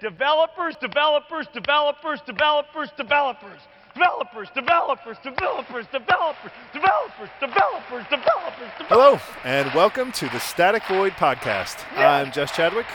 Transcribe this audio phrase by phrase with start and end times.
[0.00, 3.60] Developers, developers, developers, developers, developers.
[3.94, 8.86] Developers, developers, developers, developers, developers, developers, developers, developers.
[8.86, 11.84] Hello, and welcome to the Static Void Podcast.
[11.96, 12.86] I'm Jess Chadwick,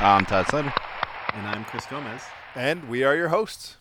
[0.00, 0.74] I'm Todd Slater.
[1.34, 2.22] And I'm Chris Gomez.
[2.56, 3.76] and we are your hosts.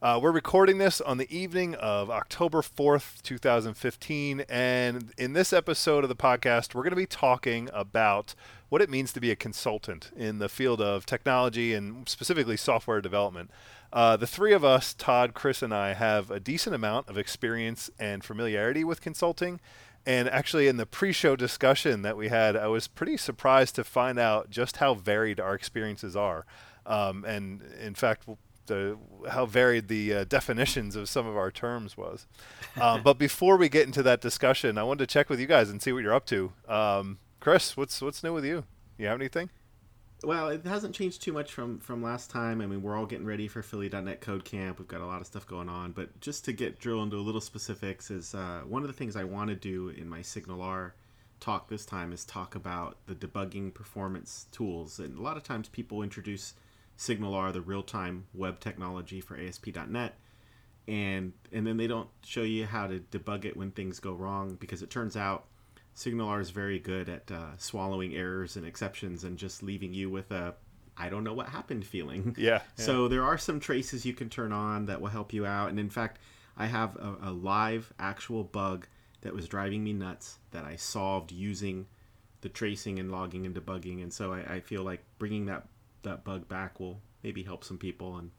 [0.00, 4.44] Uh, we're recording this on the evening of October 4th, 2015.
[4.48, 8.36] And in this episode of the podcast, we're going to be talking about
[8.74, 13.00] what it means to be a consultant in the field of technology and specifically software
[13.00, 13.48] development.
[13.92, 17.88] Uh, the three of us, Todd, Chris, and I, have a decent amount of experience
[18.00, 19.60] and familiarity with consulting.
[20.04, 23.84] And actually, in the pre show discussion that we had, I was pretty surprised to
[23.84, 26.44] find out just how varied our experiences are.
[26.84, 28.28] Um, and in fact,
[28.66, 28.98] the,
[29.30, 32.26] how varied the uh, definitions of some of our terms was.
[32.80, 35.70] Um, but before we get into that discussion, I wanted to check with you guys
[35.70, 36.52] and see what you're up to.
[36.66, 38.64] Um, Chris, what's what's new with you?
[38.96, 39.50] You have anything?
[40.22, 42.62] Well, it hasn't changed too much from from last time.
[42.62, 44.78] I mean, we're all getting ready for Philly.net Code Camp.
[44.78, 47.18] We've got a lot of stuff going on, but just to get drill into a
[47.18, 50.92] little specifics is uh, one of the things I want to do in my SignalR
[51.38, 54.98] talk this time is talk about the debugging performance tools.
[54.98, 56.54] And a lot of times people introduce
[56.96, 60.14] SignalR, the real-time web technology for ASP.NET,
[60.88, 64.56] and and then they don't show you how to debug it when things go wrong
[64.58, 65.44] because it turns out
[65.96, 70.30] SignalR is very good at uh, swallowing errors and exceptions and just leaving you with
[70.30, 70.54] a
[70.96, 72.36] I don't know what happened feeling.
[72.38, 75.70] Yeah, So there are some traces you can turn on that will help you out.
[75.70, 76.20] And in fact,
[76.56, 78.86] I have a, a live actual bug
[79.22, 81.86] that was driving me nuts that I solved using
[82.42, 84.02] the tracing and logging and debugging.
[84.02, 85.66] And so I, I feel like bringing that
[86.02, 88.16] that bug back will maybe help some people.
[88.16, 88.30] And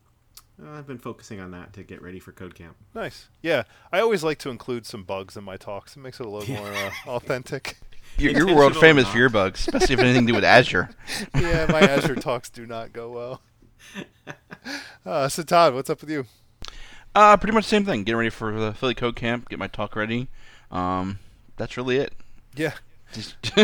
[0.63, 2.75] I've been focusing on that to get ready for Code Camp.
[2.93, 3.27] Nice.
[3.41, 5.97] Yeah, I always like to include some bugs in my talks.
[5.97, 7.77] It makes it a little more uh, authentic.
[8.17, 10.89] You're, you're world famous for your bugs, especially if anything to do with Azure.
[11.35, 13.41] yeah, my Azure talks do not go well.
[15.05, 16.25] Uh, so Todd, what's up with you?
[17.13, 18.03] Uh, pretty much the same thing.
[18.03, 20.29] Getting ready for the Philly Code Camp, get my talk ready.
[20.71, 21.19] Um,
[21.57, 22.13] that's really it.
[22.55, 22.81] Yeah, Just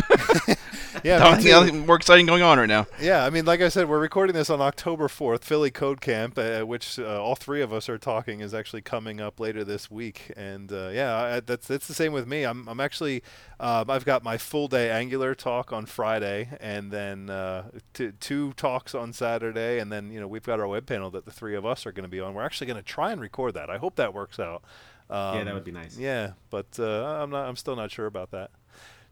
[1.03, 1.51] yeah, don't me think too.
[1.51, 2.87] anything more exciting going on right now.
[3.01, 6.37] Yeah, I mean, like I said, we're recording this on October 4th, Philly Code Camp,
[6.37, 9.91] uh, which uh, all three of us are talking is actually coming up later this
[9.91, 10.31] week.
[10.37, 12.43] And uh, yeah, I, that's that's the same with me.
[12.43, 13.23] I'm, I'm actually,
[13.59, 18.53] um, I've got my full day Angular talk on Friday, and then uh, t- two
[18.53, 21.55] talks on Saturday, and then you know we've got our web panel that the three
[21.55, 22.33] of us are going to be on.
[22.33, 23.69] We're actually going to try and record that.
[23.69, 24.63] I hope that works out.
[25.09, 25.97] Um, Yeah, that would be nice.
[25.97, 27.47] Yeah, but uh, I'm not.
[27.47, 28.51] I'm still not sure about that.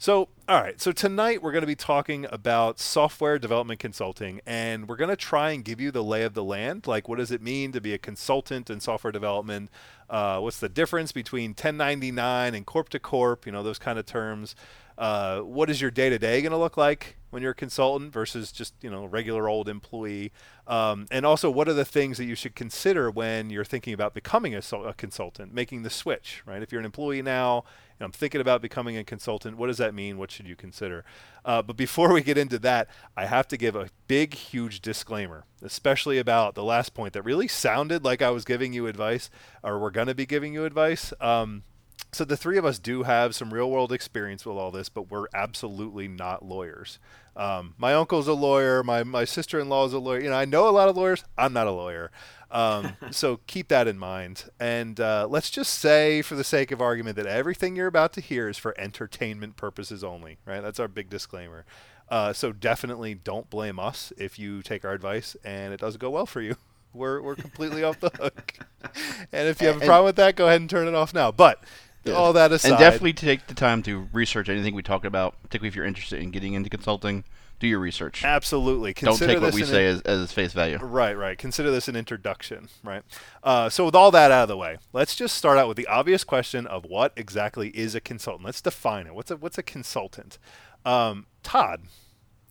[0.01, 0.79] So, all right.
[0.79, 5.17] So tonight we're going to be talking about software development consulting, and we're going to
[5.17, 6.87] try and give you the lay of the land.
[6.87, 9.69] Like, what does it mean to be a consultant in software development?
[10.09, 13.45] Uh, what's the difference between 1099 and corp to corp?
[13.45, 14.55] You know, those kind of terms.
[14.97, 18.11] Uh, what is your day to day going to look like when you're a consultant
[18.11, 20.31] versus just you know regular old employee?
[20.67, 24.13] Um, and also, what are the things that you should consider when you're thinking about
[24.13, 26.43] becoming a, a consultant, making the switch?
[26.45, 26.61] Right?
[26.61, 27.63] If you're an employee now,
[27.99, 29.57] and I'm thinking about becoming a consultant.
[29.57, 30.17] What does that mean?
[30.17, 31.03] What should you consider?
[31.43, 35.45] Uh, but before we get into that, I have to give a big, huge disclaimer,
[35.61, 39.29] especially about the last point that really sounded like I was giving you advice,
[39.63, 41.13] or we're going to be giving you advice.
[41.19, 41.63] Um,
[42.11, 45.11] so the three of us do have some real world experience with all this, but
[45.11, 46.99] we're absolutely not lawyers.
[47.35, 48.83] Um, my uncle's a lawyer.
[48.83, 50.21] My my sister in law is a lawyer.
[50.21, 51.23] You know, I know a lot of lawyers.
[51.37, 52.11] I'm not a lawyer.
[52.51, 54.45] Um, so keep that in mind.
[54.59, 58.21] And uh, let's just say, for the sake of argument, that everything you're about to
[58.21, 60.37] hear is for entertainment purposes only.
[60.45, 60.61] Right?
[60.61, 61.65] That's our big disclaimer.
[62.09, 66.09] Uh, so definitely don't blame us if you take our advice and it doesn't go
[66.09, 66.55] well for you.
[66.91, 68.57] We're we're completely off the hook.
[69.31, 71.31] And if you have a problem with that, go ahead and turn it off now.
[71.31, 71.63] But
[72.07, 75.69] all that aside, And definitely take the time to research anything we talk about, particularly
[75.69, 77.23] if you're interested in getting into consulting.
[77.59, 78.23] Do your research.
[78.23, 80.77] absolutely Don't consider take what we say as, as face value.
[80.77, 81.37] Right, right.
[81.37, 83.03] Consider this an introduction, right?
[83.43, 85.87] Uh, so, with all that out of the way, let's just start out with the
[85.87, 88.45] obvious question of what exactly is a consultant.
[88.45, 89.13] Let's define it.
[89.13, 90.37] What's a what's a consultant?
[90.85, 91.81] Um, Todd,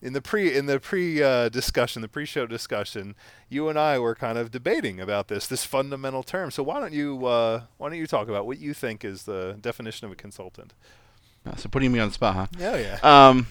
[0.00, 3.14] in the pre in the pre uh, discussion, the pre-show discussion,
[3.48, 6.50] you and I were kind of debating about this this fundamental term.
[6.50, 9.56] So, why don't you uh, why don't you talk about what you think is the
[9.60, 10.74] definition of a consultant?
[11.47, 12.47] Uh, So putting me on the spot, huh?
[12.59, 13.28] Yeah, yeah.
[13.28, 13.47] Um,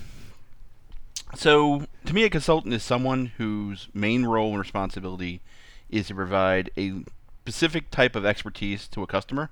[1.35, 5.41] so to me, a consultant is someone whose main role and responsibility
[5.89, 7.03] is to provide a
[7.41, 9.49] specific type of expertise to a customer.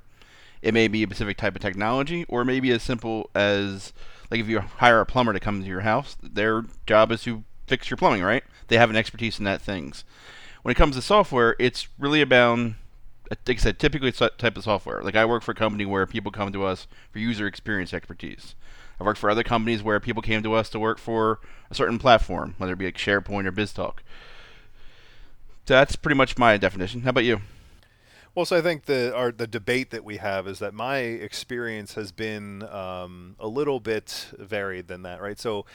[0.65, 3.94] It may be a specific type of technology, or maybe as simple as
[4.31, 7.44] like if you hire a plumber to come to your house, their job is to
[7.67, 8.44] fix your plumbing, right?
[8.67, 10.03] They have an expertise in that things.
[10.63, 12.71] When it comes to software, it's really about
[13.47, 15.03] like I said, typically it's that type of software.
[15.03, 18.56] Like I work for a company where people come to us for user experience expertise.
[19.00, 22.00] I've worked for other companies where people came to us to work for a certain
[22.00, 23.97] platform, whether it be like SharePoint or BizTalk.
[25.68, 27.01] So that's pretty much my definition.
[27.01, 27.41] How about you?
[28.35, 31.93] Well, so I think the our the debate that we have is that my experience
[31.93, 35.39] has been um, a little bit varied than that, right?
[35.39, 35.65] So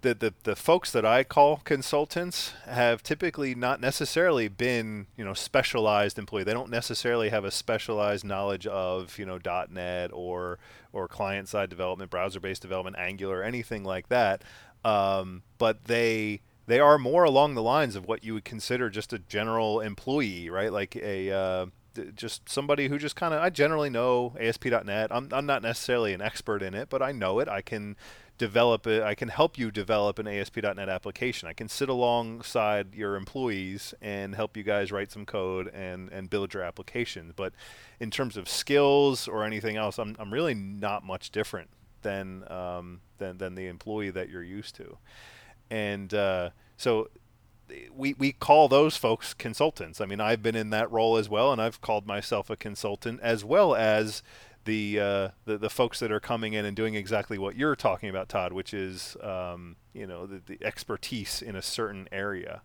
[0.00, 5.34] the, the the folks that I call consultants have typically not necessarily been you know
[5.34, 6.44] specialized employee.
[6.44, 9.38] They don't necessarily have a specialized knowledge of you know
[9.70, 10.58] .NET or
[10.94, 14.42] or client side development, browser based development, Angular, anything like that.
[14.82, 19.12] Um, but they they are more along the lines of what you would consider just
[19.12, 20.72] a general employee, right?
[20.72, 21.66] Like a uh,
[22.14, 25.12] just somebody who just kind of I generally know ASP.NET.
[25.12, 27.48] I'm I'm not necessarily an expert in it, but I know it.
[27.48, 27.96] I can
[28.38, 29.02] develop it.
[29.02, 31.48] I can help you develop an ASP.NET application.
[31.48, 36.30] I can sit alongside your employees and help you guys write some code and and
[36.30, 37.32] build your application.
[37.36, 37.52] But
[38.00, 41.70] in terms of skills or anything else, I'm I'm really not much different
[42.02, 44.96] than um, than than the employee that you're used to.
[45.70, 47.10] And uh, so
[47.94, 50.00] we, we call those folks consultants.
[50.00, 53.20] I mean, I've been in that role as well, and I've called myself a consultant
[53.22, 54.22] as well as
[54.64, 58.10] the uh, the, the folks that are coming in and doing exactly what you're talking
[58.10, 62.62] about, Todd, which is um, you know the, the, expertise in a certain area.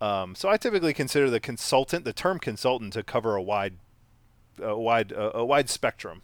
[0.00, 3.78] Um, so I typically consider the consultant, the term consultant, to cover a wide
[4.62, 6.22] a wide a wide spectrum,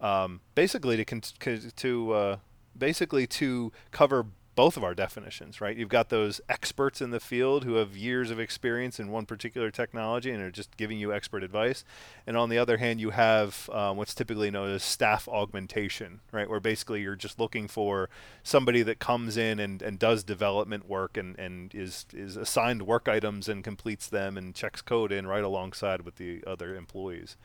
[0.00, 1.22] um, basically to con-
[1.76, 2.36] to uh,
[2.76, 5.76] basically to cover both of our definitions, right?
[5.76, 9.70] You've got those experts in the field who have years of experience in one particular
[9.70, 11.84] technology and are just giving you expert advice.
[12.26, 16.48] And on the other hand, you have um, what's typically known as staff augmentation, right?
[16.48, 18.10] Where basically you're just looking for
[18.42, 23.08] somebody that comes in and, and does development work and, and is, is assigned work
[23.08, 27.36] items and completes them and checks code in right alongside with the other employees.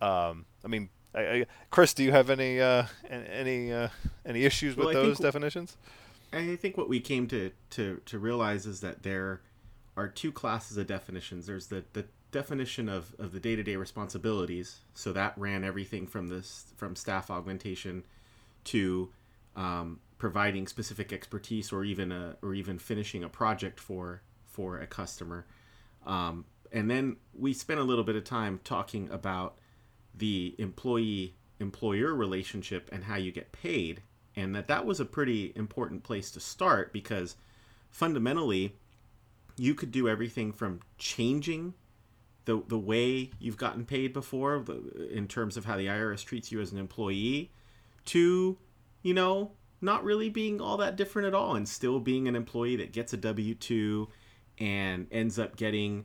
[0.00, 3.88] Um, I mean, I, I, Chris, do you have any uh, any uh,
[4.24, 5.76] any issues with those definitions?
[6.32, 9.42] I think what we came to, to, to realize is that there
[9.96, 11.46] are two classes of definitions.
[11.46, 14.80] There's the, the definition of, of the day to day responsibilities.
[14.94, 18.04] So that ran everything from this from staff augmentation
[18.64, 19.10] to
[19.54, 24.86] um, providing specific expertise or even a, or even finishing a project for for a
[24.86, 25.46] customer.
[26.06, 29.58] Um, and then we spent a little bit of time talking about
[30.14, 34.02] the employee employer relationship and how you get paid
[34.36, 37.36] and that that was a pretty important place to start because
[37.90, 38.76] fundamentally
[39.56, 41.74] you could do everything from changing
[42.44, 46.50] the the way you've gotten paid before the, in terms of how the IRS treats
[46.50, 47.50] you as an employee
[48.04, 48.56] to
[49.02, 52.76] you know not really being all that different at all and still being an employee
[52.76, 54.06] that gets a W2
[54.58, 56.04] and ends up getting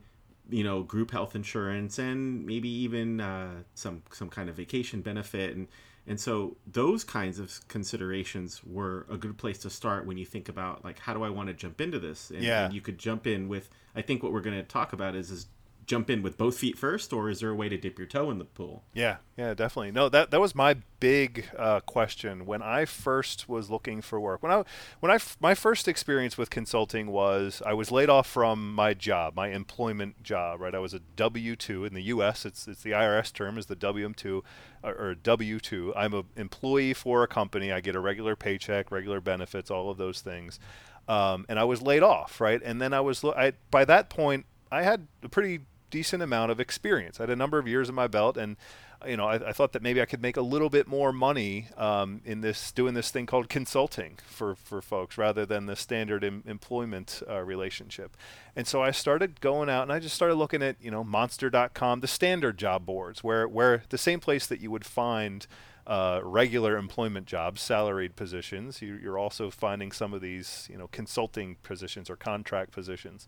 [0.50, 5.56] you know group health insurance and maybe even uh, some some kind of vacation benefit
[5.56, 5.68] and
[6.08, 10.48] and so those kinds of considerations were a good place to start when you think
[10.48, 12.30] about like how do I want to jump into this?
[12.30, 12.66] And, yeah.
[12.66, 15.32] and you could jump in with I think what we're going to talk about is
[15.32, 15.48] is
[15.88, 18.30] jump in with both feet first, or is there a way to dip your toe
[18.30, 18.84] in the pool?
[18.94, 19.92] Yeah, yeah, definitely.
[19.92, 24.44] No, that that was my big uh, question when I first was looking for work.
[24.44, 24.64] When I
[25.00, 29.36] when I my first experience with consulting was I was laid off from my job,
[29.36, 30.60] my employment job.
[30.60, 32.46] Right, I was a W two in the U.S.
[32.46, 34.44] It's it's the IRS term is the WM two
[34.84, 35.94] or W two.
[35.96, 37.72] I'm an employee for a company.
[37.72, 40.60] I get a regular paycheck, regular benefits, all of those things.
[41.08, 42.62] Um, and I was laid off, right?
[42.62, 46.60] And then I was I, by that point I had a pretty decent amount of
[46.60, 47.20] experience.
[47.20, 48.58] I had a number of years in my belt, and
[49.06, 51.68] you know, I, I thought that maybe I could make a little bit more money
[51.78, 56.24] um, in this doing this thing called consulting for for folks rather than the standard
[56.24, 58.18] em- employment uh, relationship.
[58.56, 62.00] And so I started going out and I just started looking at you know Monster.com,
[62.00, 65.46] the standard job boards, where where the same place that you would find.
[65.86, 68.82] Uh, regular employment jobs, salaried positions.
[68.82, 73.26] You, you're also finding some of these, you know, consulting positions or contract positions,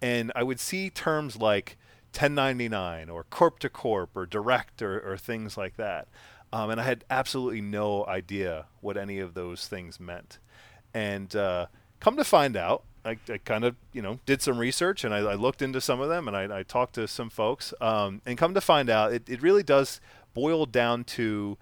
[0.00, 1.78] and I would see terms like
[2.14, 6.08] 1099 or corp to corp or direct or, or things like that.
[6.52, 10.38] Um, and I had absolutely no idea what any of those things meant.
[10.92, 11.66] And uh,
[12.00, 15.18] come to find out, I, I, kind of you know did some research and I,
[15.18, 17.72] I looked into some of them and I, I talked to some folks.
[17.80, 20.00] Um, and come to find out, it, it really does
[20.34, 21.56] boil down to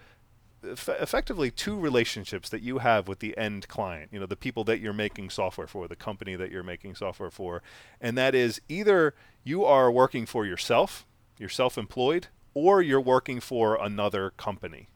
[0.63, 4.81] effectively two relationships that you have with the end client, you know, the people that
[4.81, 7.63] you're making software for, the company that you're making software for.
[8.01, 9.15] And that is either
[9.45, 11.07] you are working for yourself,
[11.39, 14.89] you're self employed, or you're working for another company.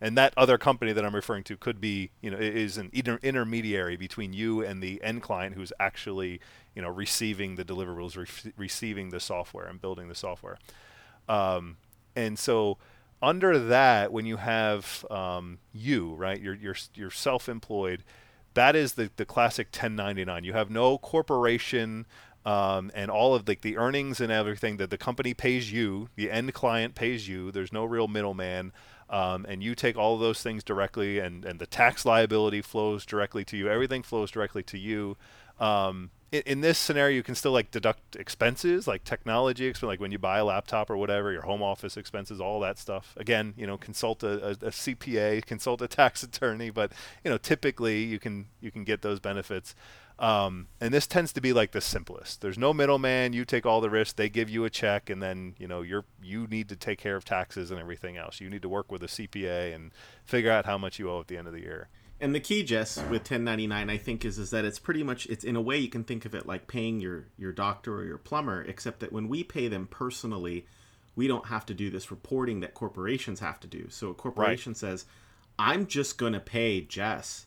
[0.00, 3.20] And that other company that I'm referring to could be, you know, is an inter-
[3.22, 6.40] intermediary between you and the end client who's actually,
[6.74, 10.58] you know, receiving the deliverables, re- receiving the software and building the software.
[11.28, 11.76] Um,
[12.16, 12.78] and so,
[13.22, 18.02] under that, when you have um, you, right, you're, you're, you're self employed,
[18.54, 20.44] that is the, the classic 1099.
[20.44, 22.06] You have no corporation
[22.44, 26.30] um, and all of the, the earnings and everything that the company pays you, the
[26.30, 27.52] end client pays you.
[27.52, 28.72] There's no real middleman.
[29.08, 33.04] Um, and you take all of those things directly, and, and the tax liability flows
[33.04, 33.68] directly to you.
[33.68, 35.18] Everything flows directly to you.
[35.60, 40.00] Um, in, in, this scenario, you can still like deduct expenses, like technology expense, like
[40.00, 43.14] when you buy a laptop or whatever, your home office expenses, all that stuff.
[43.18, 47.38] Again, you know, consult a, a, a CPA, consult a tax attorney, but you know,
[47.38, 49.74] typically you can you can get those benefits.
[50.18, 52.40] Um, and this tends to be like the simplest.
[52.40, 53.32] There's no middleman.
[53.32, 54.16] You take all the risk.
[54.16, 57.16] They give you a check, and then you know you're you need to take care
[57.16, 58.40] of taxes and everything else.
[58.40, 59.92] You need to work with a CPA and
[60.24, 61.88] figure out how much you owe at the end of the year.
[62.22, 65.44] And the key, Jess, with 1099, I think is is that it's pretty much it's
[65.44, 68.18] in a way you can think of it like paying your your doctor or your
[68.18, 70.66] plumber, except that when we pay them personally,
[71.16, 73.88] we don't have to do this reporting that corporations have to do.
[73.90, 74.76] So a corporation right.
[74.78, 75.04] says,
[75.58, 77.46] "I'm just going to pay Jess."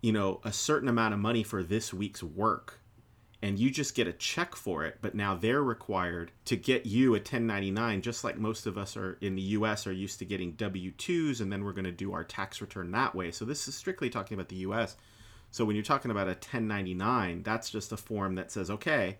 [0.00, 2.80] you know, a certain amount of money for this week's work
[3.40, 7.14] and you just get a check for it, but now they're required to get you
[7.14, 10.54] a 1099 just like most of us are in the US are used to getting
[10.54, 13.30] W2s and then we're going to do our tax return that way.
[13.30, 14.96] So this is strictly talking about the US.
[15.50, 19.18] So when you're talking about a 1099, that's just a form that says, "Okay,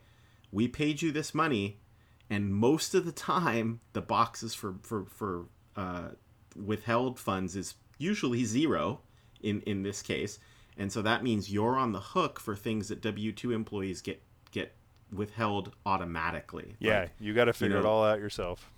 [0.53, 1.81] we paid you this money."
[2.29, 6.09] And most of the time, the boxes for for for uh,
[6.55, 9.01] withheld funds is usually zero
[9.41, 10.39] in in this case
[10.79, 14.23] and so that means you're on the hook for things that W two employees get
[14.53, 14.73] get
[15.13, 16.77] withheld automatically.
[16.79, 18.71] Yeah, like, you got to figure you know, it all out yourself.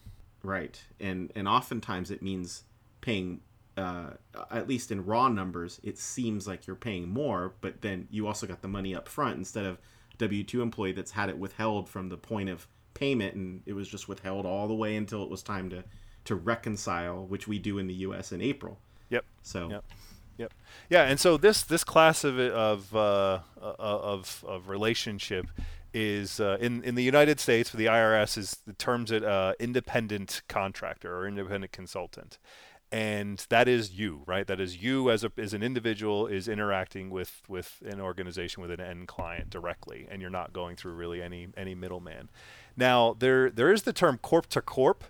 [0.42, 2.64] Right, and and oftentimes it means
[3.00, 3.42] paying.
[3.76, 4.10] Uh,
[4.50, 8.46] at least in raw numbers, it seems like you're paying more, but then you also
[8.46, 9.78] got the money up front instead of
[10.18, 13.88] W two employee that's had it withheld from the point of payment, and it was
[13.88, 15.84] just withheld all the way until it was time to
[16.24, 18.32] to reconcile, which we do in the U.S.
[18.32, 18.78] in April.
[19.08, 19.24] Yep.
[19.42, 19.70] So.
[19.70, 19.84] Yep.
[20.40, 20.54] Yep.
[20.88, 25.48] Yeah, and so this this class of of uh, uh, of, of relationship
[25.92, 30.40] is uh, in in the United States the IRS is the terms it uh, independent
[30.48, 32.38] contractor or independent consultant,
[32.90, 34.46] and that is you, right?
[34.46, 38.70] That is you as a as an individual is interacting with with an organization with
[38.70, 42.30] an end client directly, and you're not going through really any any middleman.
[42.78, 45.04] Now there there is the term corp to corp,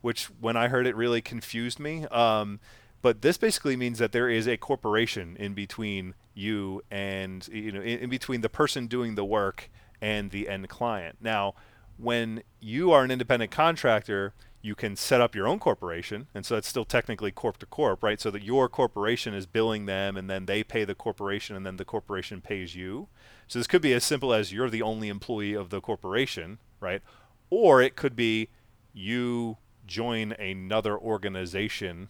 [0.00, 2.04] which when I heard it really confused me.
[2.06, 2.58] Um,
[3.06, 7.80] but this basically means that there is a corporation in between you and you know
[7.80, 9.70] in, in between the person doing the work
[10.00, 11.18] and the end client.
[11.20, 11.54] Now,
[11.98, 16.56] when you are an independent contractor, you can set up your own corporation, and so
[16.56, 18.20] it's still technically corp to corp, right?
[18.20, 21.76] So that your corporation is billing them, and then they pay the corporation, and then
[21.76, 23.06] the corporation pays you.
[23.46, 27.02] So this could be as simple as you're the only employee of the corporation, right?
[27.50, 28.48] Or it could be
[28.92, 32.08] you join another organization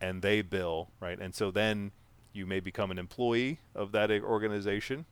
[0.00, 1.18] and they bill, right?
[1.18, 1.92] And so then
[2.32, 5.06] you may become an employee of that organization.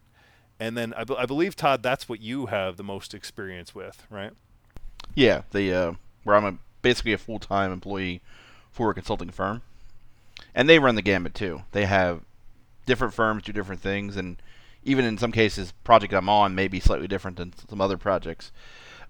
[0.59, 4.33] And then I, believe Todd, that's what you have the most experience with, right?
[5.15, 5.93] Yeah, the uh,
[6.25, 8.23] where I'm a, basically a full time employee
[8.71, 9.63] for a consulting firm,
[10.55, 11.63] and they run the gamut too.
[11.73, 12.23] They have
[12.87, 14.41] different firms do different things, and
[14.83, 18.53] even in some cases, project I'm on may be slightly different than some other projects.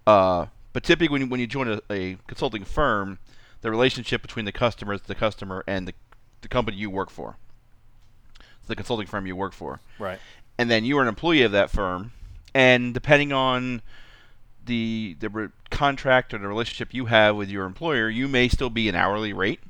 [0.06, 3.18] Uh, but typically, when you, when you join a, a consulting firm,
[3.62, 5.94] the relationship between the customer, the customer, and the,
[6.40, 7.36] the company you work for.
[8.66, 9.80] The consulting firm you work for.
[9.98, 10.18] Right.
[10.58, 12.12] And then you are an employee of that firm,
[12.54, 13.82] and depending on
[14.64, 18.70] the the re- contract or the relationship you have with your employer, you may still
[18.70, 19.60] be an hourly rate,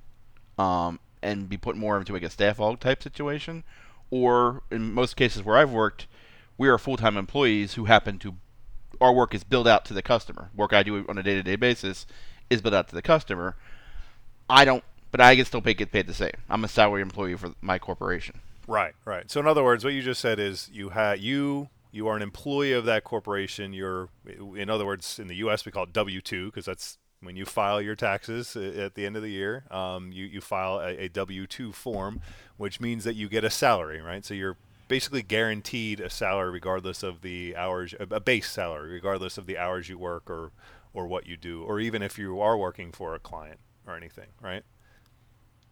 [0.58, 3.64] um, and be put more into like a staff aug type situation,
[4.10, 6.06] or in most cases where I've worked,
[6.56, 8.36] we are full time employees who happen to
[9.00, 10.50] our work is billed out to the customer.
[10.54, 12.06] Work I do on a day to day basis
[12.48, 13.56] is billed out to the customer.
[14.48, 16.32] I don't, but I can still pay, get paid the same.
[16.48, 18.40] I'm a salary employee for my corporation.
[18.66, 19.30] Right, right.
[19.30, 22.22] So in other words, what you just said is you have you you are an
[22.22, 23.72] employee of that corporation.
[23.72, 24.08] You're,
[24.54, 25.64] in other words, in the U.S.
[25.64, 29.16] we call it W two because that's when you file your taxes at the end
[29.16, 29.64] of the year.
[29.70, 32.20] Um, you you file a, a W two form,
[32.56, 34.24] which means that you get a salary, right?
[34.24, 34.56] So you're
[34.88, 39.88] basically guaranteed a salary regardless of the hours, a base salary regardless of the hours
[39.88, 40.52] you work or
[40.92, 44.28] or what you do, or even if you are working for a client or anything,
[44.40, 44.62] right?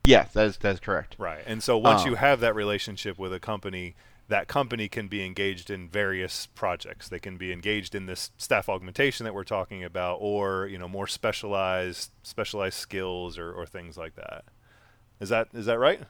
[0.04, 1.16] Yes, that is that's correct.
[1.18, 1.42] Right.
[1.46, 3.94] And so once um, you have that relationship with a company,
[4.28, 7.08] that company can be engaged in various projects.
[7.08, 10.88] They can be engaged in this staff augmentation that we're talking about, or you know
[10.88, 14.44] more specialized specialized skills or, or things like that.
[15.20, 16.02] Is that is that right?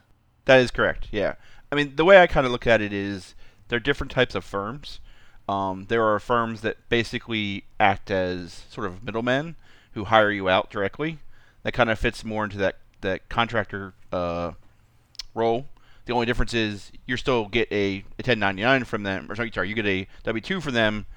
[0.43, 1.07] That is correct.
[1.11, 1.35] Yeah.
[1.71, 3.33] I mean, the way I kind of look at it is
[3.69, 4.99] there are different types of firms.
[5.47, 9.55] Um, there are firms that basically act as sort of middlemen
[9.93, 11.19] who hire you out directly
[11.65, 14.51] that kind of fits more into that that contractor uh,
[15.33, 15.65] role.
[16.05, 19.73] The only difference is you still get a, a 1099 from them, or sorry, you
[19.73, 21.07] get a W2 from them,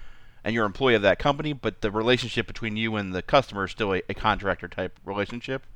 [0.42, 3.64] and you're an employee of that company, but the relationship between you and the customer
[3.64, 5.66] is still a, a contractor type relationship.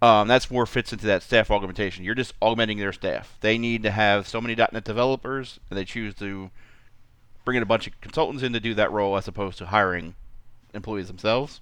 [0.00, 2.02] Um, that's more fits into that staff augmentation.
[2.02, 3.36] You're just augmenting their staff.
[3.42, 6.50] They need to have so many .NET developers, and they choose to
[7.44, 10.14] bring in a bunch of consultants in to do that role as opposed to hiring
[10.72, 11.60] employees themselves.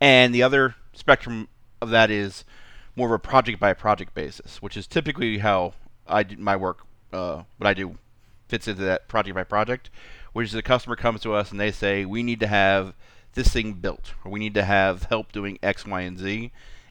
[0.00, 1.48] And the other spectrum
[1.80, 2.44] of that is
[2.96, 5.74] more of a project by project basis, which is typically how
[6.06, 6.86] I do my work.
[7.12, 7.98] Uh, what I do
[8.48, 9.90] fits into that project by project,
[10.32, 12.94] which is the customer comes to us and they say we need to have
[13.34, 16.50] this thing built, or we need to have help doing X, Y, and Z,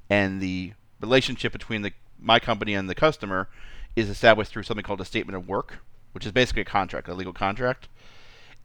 [0.09, 3.47] and the relationship between the my company and the customer
[3.95, 5.79] is established through something called a statement of work,
[6.13, 7.87] which is basically a contract, a legal contract,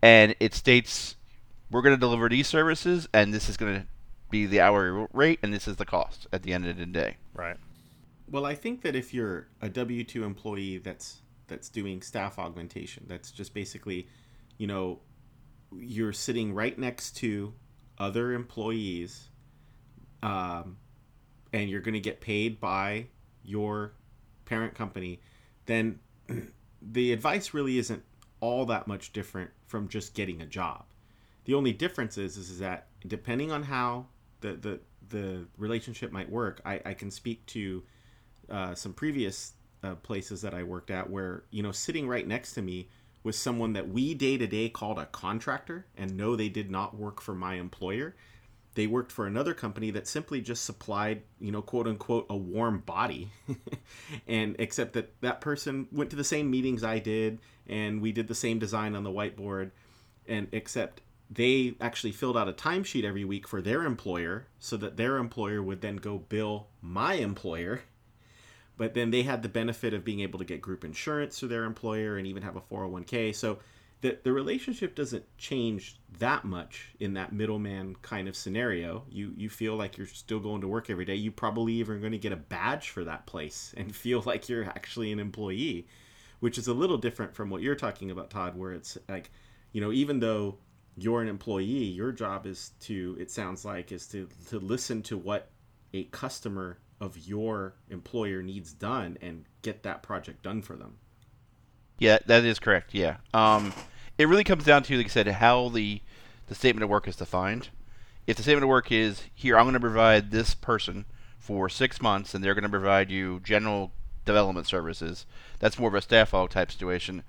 [0.03, 1.17] and it states
[1.71, 3.87] we're going to deliver these services, and this is going to
[4.31, 7.17] be the hourly rate, and this is the cost at the end of the day.
[7.35, 7.57] Right.
[8.29, 13.05] Well, I think that if you're a W two employee that's that's doing staff augmentation,
[13.07, 14.09] that's just basically,
[14.59, 15.01] you know,
[15.73, 17.55] you're sitting right next to
[17.99, 19.29] other employees,
[20.23, 20.77] um,
[21.53, 23.07] and you're going to get paid by
[23.45, 23.93] your
[24.45, 25.21] parent company,
[25.67, 25.99] then
[26.83, 28.03] the advice really isn't
[28.41, 30.85] all that much different from just getting a job.
[31.45, 34.07] The only difference is, is, is that depending on how
[34.41, 37.83] the, the, the relationship might work, I, I can speak to
[38.49, 39.53] uh, some previous
[39.83, 42.89] uh, places that I worked at where, you know, sitting right next to me
[43.23, 46.97] was someone that we day to day called a contractor and no, they did not
[46.97, 48.15] work for my employer.
[48.75, 52.81] They worked for another company that simply just supplied, you know, quote unquote, a warm
[52.81, 53.31] body.
[54.29, 58.29] and except that that person went to the same meetings I did and we did
[58.29, 59.71] the same design on the whiteboard.
[60.29, 61.01] And except
[61.31, 65.63] they actually filled out a timesheet every week for their employer so that their employer
[65.63, 67.83] would then go bill my employer.
[68.77, 71.65] But then they had the benefit of being able to get group insurance through their
[71.65, 73.59] employer and even have a 401k so
[74.03, 79.05] the, the relationship doesn't change that much in that middleman kind of scenario.
[79.11, 81.15] You you feel like you're still going to work every day.
[81.15, 84.65] You probably even going to get a badge for that place and feel like you're
[84.65, 85.87] actually an employee
[86.41, 89.31] which is a little different from what you're talking about todd where it's like
[89.73, 90.57] you know even though
[90.97, 95.17] you're an employee your job is to it sounds like is to to listen to
[95.17, 95.51] what
[95.93, 100.97] a customer of your employer needs done and get that project done for them
[101.99, 102.95] Yeah, that is correct.
[102.95, 103.17] Yeah.
[103.33, 103.73] Um,
[104.19, 106.01] it really comes down to, like I said, how the
[106.49, 107.71] the statement of work is defined.
[108.27, 111.07] If the statement of work is here, I'm going to provide this person
[111.39, 113.93] for six months, and they're going to provide you general
[114.25, 115.27] development services.
[115.59, 117.23] That's more of a staff aug type situation,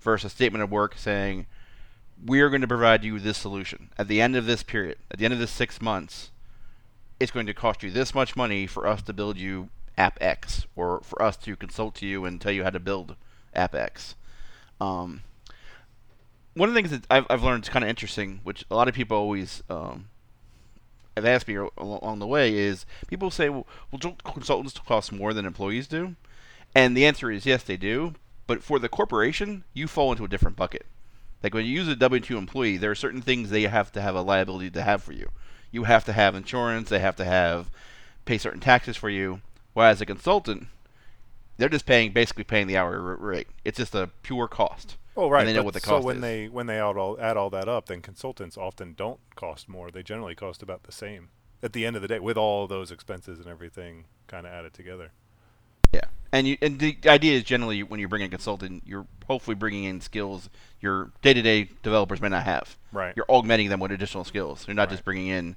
[0.00, 1.46] versus a statement of work saying
[2.24, 5.18] we are going to provide you this solution at the end of this period, at
[5.18, 6.30] the end of this six months.
[7.18, 10.66] It's going to cost you this much money for us to build you app X,
[10.74, 13.16] or for us to consult to you and tell you how to build
[13.54, 14.14] app X.
[14.80, 15.22] Um,
[16.54, 18.88] one of the things that I've, I've learned is kind of interesting, which a lot
[18.88, 20.08] of people always um,
[21.16, 25.46] have asked me along the way, is people say, well, well, consultants cost more than
[25.46, 26.16] employees do?
[26.74, 28.14] And the answer is yes, they do.
[28.46, 30.86] But for the corporation, you fall into a different bucket.
[31.42, 34.00] Like when you use a W 2 employee, there are certain things they have to
[34.00, 35.30] have a liability to have for you.
[35.70, 37.70] You have to have insurance, they have to have
[38.24, 39.40] pay certain taxes for you.
[39.74, 40.68] Whereas a consultant,
[41.56, 43.48] they're just paying basically paying the hourly rate.
[43.64, 44.96] It's just a pure cost.
[45.16, 45.40] Oh, right.
[45.40, 46.22] And they know but what the cost so when is.
[46.22, 49.90] they when they add all add all that up, then consultants often don't cost more.
[49.90, 51.30] They generally cost about the same
[51.62, 54.74] at the end of the day, with all those expenses and everything kind of added
[54.74, 55.12] together.
[55.92, 59.06] Yeah, and you and the idea is generally when you bring in a consultant, you're
[59.26, 60.48] hopefully bringing in skills
[60.80, 62.76] your day-to-day developers may not have.
[62.90, 63.12] Right.
[63.14, 64.66] You're augmenting them with additional skills.
[64.66, 65.56] You're not just bringing in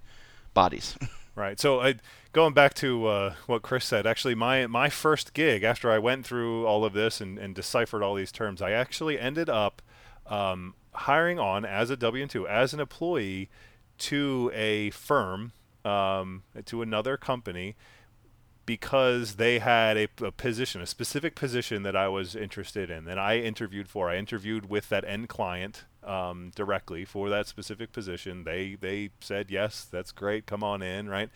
[0.53, 0.97] bodies.
[1.35, 1.59] Right.
[1.59, 1.95] So I,
[2.31, 6.25] going back to uh, what Chris said, actually, my my first gig after I went
[6.25, 9.81] through all of this and, and deciphered all these terms, I actually ended up
[10.27, 13.49] um, hiring on as a W two as an employee
[13.97, 15.51] to a firm
[15.83, 17.75] um, to another company
[18.65, 23.19] because they had a, a position, a specific position that I was interested in, that
[23.19, 24.09] I interviewed for.
[24.09, 28.43] I interviewed with that end client um, directly for that specific position.
[28.43, 31.29] They they said yes, that's great, come on in, right?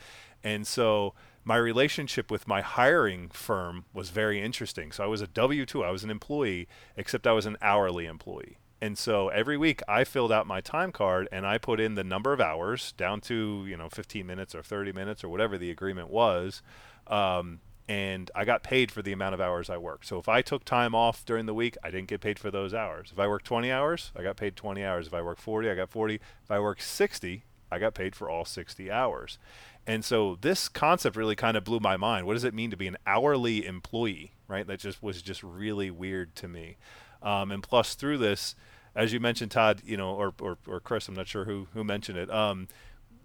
[0.43, 1.13] And so
[1.43, 4.91] my relationship with my hiring firm was very interesting.
[4.91, 8.05] So I was a W two, I was an employee, except I was an hourly
[8.05, 8.57] employee.
[8.81, 12.03] And so every week I filled out my time card and I put in the
[12.03, 15.69] number of hours down to, you know, 15 minutes or 30 minutes or whatever the
[15.69, 16.61] agreement was.
[17.09, 20.05] Um, and I got paid for the amount of hours I worked.
[20.05, 22.71] So if I took time off during the week, I didn't get paid for those
[22.71, 23.09] hours.
[23.11, 25.07] If I worked 20 hours, I got paid 20 hours.
[25.07, 26.15] If I worked 40, I got 40.
[26.15, 29.39] If I worked 60, I got paid for all 60 hours.
[29.87, 32.27] And so this concept really kind of blew my mind.
[32.27, 34.67] What does it mean to be an hourly employee, right?
[34.67, 36.77] That just was just really weird to me.
[37.23, 38.53] Um, and plus, through this,
[38.95, 41.83] as you mentioned, Todd, you know, or, or, or Chris, I'm not sure who, who
[41.83, 42.29] mentioned it.
[42.29, 42.67] Um,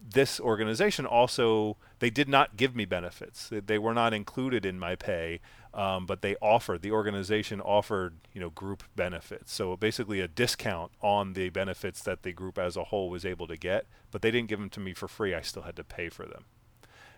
[0.07, 3.51] this organization also they did not give me benefits.
[3.51, 5.41] They were not included in my pay
[5.73, 9.53] um, but they offered the organization offered you know group benefits.
[9.53, 13.47] So basically a discount on the benefits that the group as a whole was able
[13.49, 15.35] to get but they didn't give them to me for free.
[15.35, 16.45] I still had to pay for them.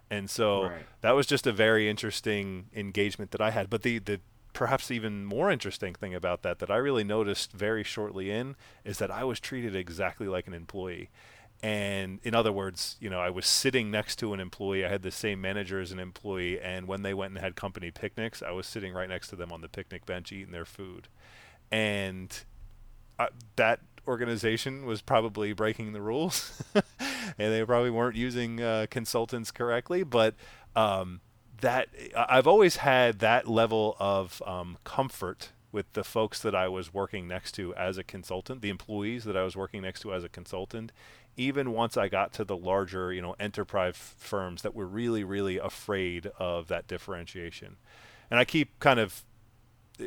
[0.08, 0.86] And so Right.
[1.00, 3.68] that was just a very interesting engagement that i had.
[3.68, 4.20] But the the
[4.52, 8.96] perhaps even more interesting thing about that that i really noticed very shortly in is
[8.96, 11.10] that i was treated exactly like an employee
[11.66, 14.84] and in other words, you know, I was sitting next to an employee.
[14.84, 17.90] I had the same manager as an employee, and when they went and had company
[17.90, 21.08] picnics, I was sitting right next to them on the picnic bench eating their food.
[21.72, 22.32] And
[23.18, 23.26] uh,
[23.56, 26.62] that organization was probably breaking the rules,
[27.00, 30.04] and they probably weren't using uh, consultants correctly.
[30.04, 30.36] But
[30.76, 31.20] um,
[31.62, 36.68] that I- I've always had that level of um, comfort with the folks that I
[36.68, 40.14] was working next to as a consultant, the employees that I was working next to
[40.14, 40.92] as a consultant,
[41.36, 45.58] even once I got to the larger, you know, enterprise firms that were really, really
[45.58, 47.76] afraid of that differentiation.
[48.30, 49.22] And I keep kind of
[50.00, 50.04] uh,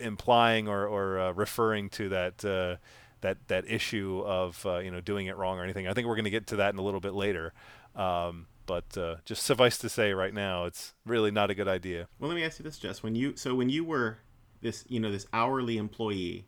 [0.00, 2.76] implying or, or uh, referring to that uh,
[3.22, 5.88] that that issue of uh, you know doing it wrong or anything.
[5.88, 7.52] I think we're going to get to that in a little bit later.
[7.94, 12.08] Um, but uh, just suffice to say, right now, it's really not a good idea.
[12.18, 13.02] Well, let me ask you this, Jess.
[13.02, 14.18] When you so when you were
[14.60, 16.46] this, you know, this hourly employee,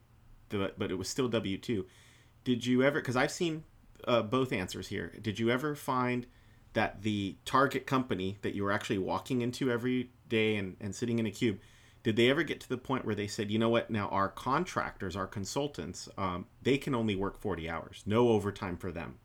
[0.49, 1.87] but but it was still W two.
[2.45, 3.01] Did you ever?
[3.01, 3.65] Because I've seen
[4.07, 5.13] uh, both answers here.
[5.21, 6.27] Did you ever find
[6.75, 11.19] that the target company that you were actually walking into every day and, and sitting
[11.19, 11.59] in a cube,
[12.03, 14.29] did they ever get to the point where they said, you know what, now our
[14.29, 19.19] contractors, our consultants, um, they can only work forty hours, no overtime for them.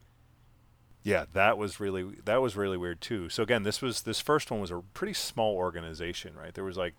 [1.04, 3.30] Yeah, that was really that was really weird too.
[3.30, 6.54] So again, this was this first one was a pretty small organization, right?
[6.54, 6.96] There was like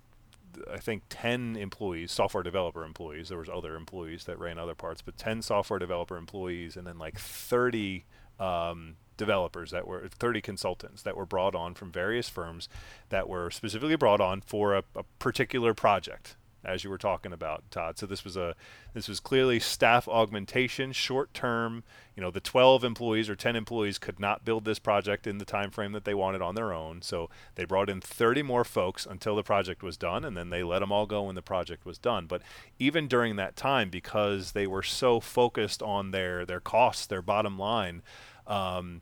[0.73, 3.29] I think 10 employees, software developer employees.
[3.29, 6.99] There was other employees that ran other parts, but 10 software developer employees and then
[6.99, 8.05] like 30
[8.39, 12.69] um, developers that were 30 consultants that were brought on from various firms
[13.11, 17.65] that were specifically brought on for a, a particular project as you were talking about
[17.71, 17.99] Todd.
[17.99, 18.55] So this was a
[18.93, 21.85] this was clearly staff augmentation short term.
[22.17, 25.45] You know the 12 employees or 10 employees could not build this project in the
[25.45, 27.03] time frame that they wanted on their own.
[27.03, 30.63] So they brought in 30 more folks until the project was done and then they
[30.63, 32.27] let them all go when the project was done.
[32.27, 32.43] But
[32.79, 37.59] even during that time because they were so focused on their their costs their bottom
[37.59, 38.03] line
[38.47, 39.01] um,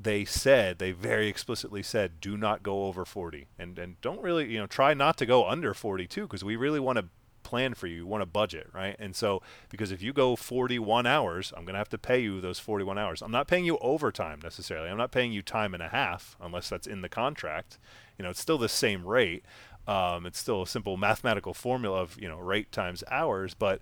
[0.00, 4.50] they said they very explicitly said do not go over 40 and and don't really
[4.50, 7.06] you know try not to go under 42 because we really want to
[7.42, 8.96] plan for you want to budget right?
[8.98, 12.40] And so because if you go 41 hours i'm going to have to pay you
[12.40, 13.20] those 41 hours.
[13.20, 14.88] I'm not paying you overtime necessarily.
[14.88, 17.78] I'm not paying you time and a half unless that's in the contract.
[18.18, 19.44] You know it's still the same rate.
[19.86, 23.80] Um, it's still a simple mathematical formula of you know rate times hours but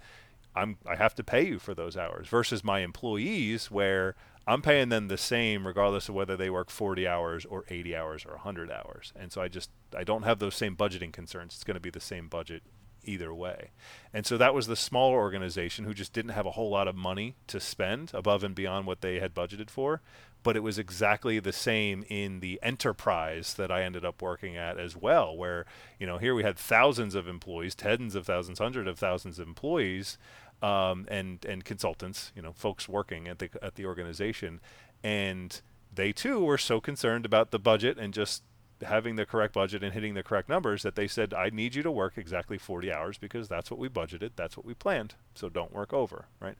[0.57, 4.17] I'm I have to pay you for those hours versus my employees where
[4.51, 8.27] I'm paying them the same regardless of whether they work 40 hours or 80 hours
[8.27, 9.13] or 100 hours.
[9.15, 11.55] And so I just I don't have those same budgeting concerns.
[11.55, 12.65] It's going to be the same budget
[13.05, 13.71] either way.
[14.13, 16.97] And so that was the smaller organization who just didn't have a whole lot of
[16.97, 20.03] money to spend above and beyond what they had budgeted for,
[20.43, 24.79] but it was exactly the same in the enterprise that I ended up working at
[24.79, 25.65] as well where,
[25.99, 29.47] you know, here we had thousands of employees, tens of thousands, hundreds of thousands of
[29.47, 30.19] employees
[30.63, 34.61] um, and and consultants, you know, folks working at the at the organization,
[35.03, 35.61] and
[35.93, 38.43] they too were so concerned about the budget and just
[38.83, 41.83] having the correct budget and hitting the correct numbers that they said, I need you
[41.83, 45.49] to work exactly 40 hours because that's what we budgeted, that's what we planned, so
[45.49, 46.57] don't work over, right?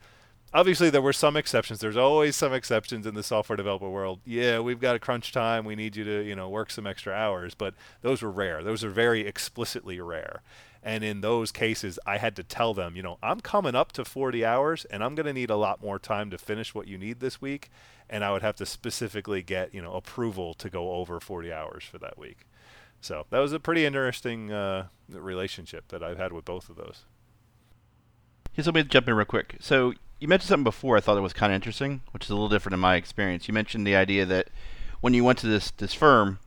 [0.53, 1.79] Obviously, there were some exceptions.
[1.79, 4.19] There's always some exceptions in the software developer world.
[4.25, 5.65] Yeah, we've got a crunch time.
[5.65, 7.55] We need you to, you know, work some extra hours.
[7.55, 8.65] But those were rare.
[8.65, 10.43] Those are very explicitly rare.
[10.83, 14.05] And in those cases, I had to tell them, you know, I'm coming up to
[14.05, 16.97] 40 hours and I'm going to need a lot more time to finish what you
[16.97, 17.71] need this week.
[18.09, 21.85] And I would have to specifically get, you know, approval to go over 40 hours
[21.85, 22.47] for that week.
[23.01, 27.05] So that was a pretty interesting uh, relationship that I've had with both of those.
[28.53, 29.57] Here's let me jump in real quick.
[29.61, 32.35] So you mentioned something before I thought it was kind of interesting, which is a
[32.35, 33.49] little different in my experience.
[33.49, 34.49] You mentioned the idea that
[35.01, 36.39] when you went to this this firm,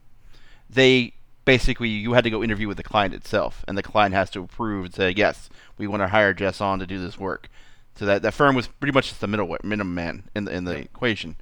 [0.69, 1.13] they
[1.45, 4.41] basically you had to go interview with the client itself, and the client has to
[4.41, 7.49] approve and say yes, we want to hire Jess on to do this work.
[7.95, 10.63] So that that firm was pretty much just the middle minimum man in the in
[10.65, 11.35] the equation.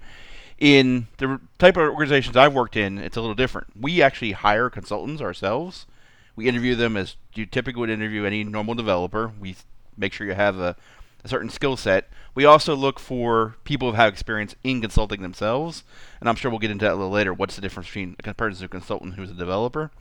[0.57, 3.67] In the type of organizations I've worked in, it's a little different.
[3.79, 5.87] We actually hire consultants ourselves.
[6.35, 9.31] We interview them as you typically would interview any normal developer.
[9.39, 9.55] We
[9.97, 10.75] make sure you have a,
[11.23, 12.09] a certain skill set.
[12.33, 15.83] We also look for people who have experience in consulting themselves,
[16.19, 17.33] and I'm sure we'll get into that a little later.
[17.33, 19.91] What's the difference between a person, a consultant who's a developer?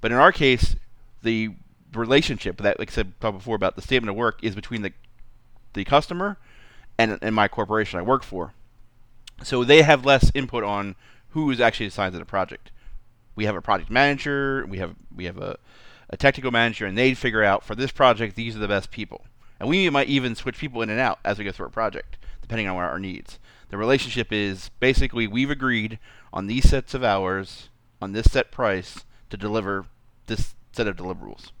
[0.00, 0.76] But in our case,
[1.22, 1.50] the
[1.92, 4.92] relationship that, like I said talked before about the statement of work, is between the
[5.74, 6.36] the customer
[6.98, 8.52] and and my corporation I work for.
[9.42, 10.94] So they have less input on
[11.30, 12.70] who is actually assigned to the project.
[13.34, 15.58] We have a project manager, we have we have a,
[16.10, 19.24] a technical manager, and they figure out for this project these are the best people.
[19.62, 22.16] And we might even switch people in and out as we go through our project,
[22.40, 23.38] depending on our needs.
[23.68, 26.00] The relationship is basically we've agreed
[26.32, 27.68] on these sets of hours,
[28.00, 29.86] on this set price, to deliver
[30.26, 31.52] this set of deliverables.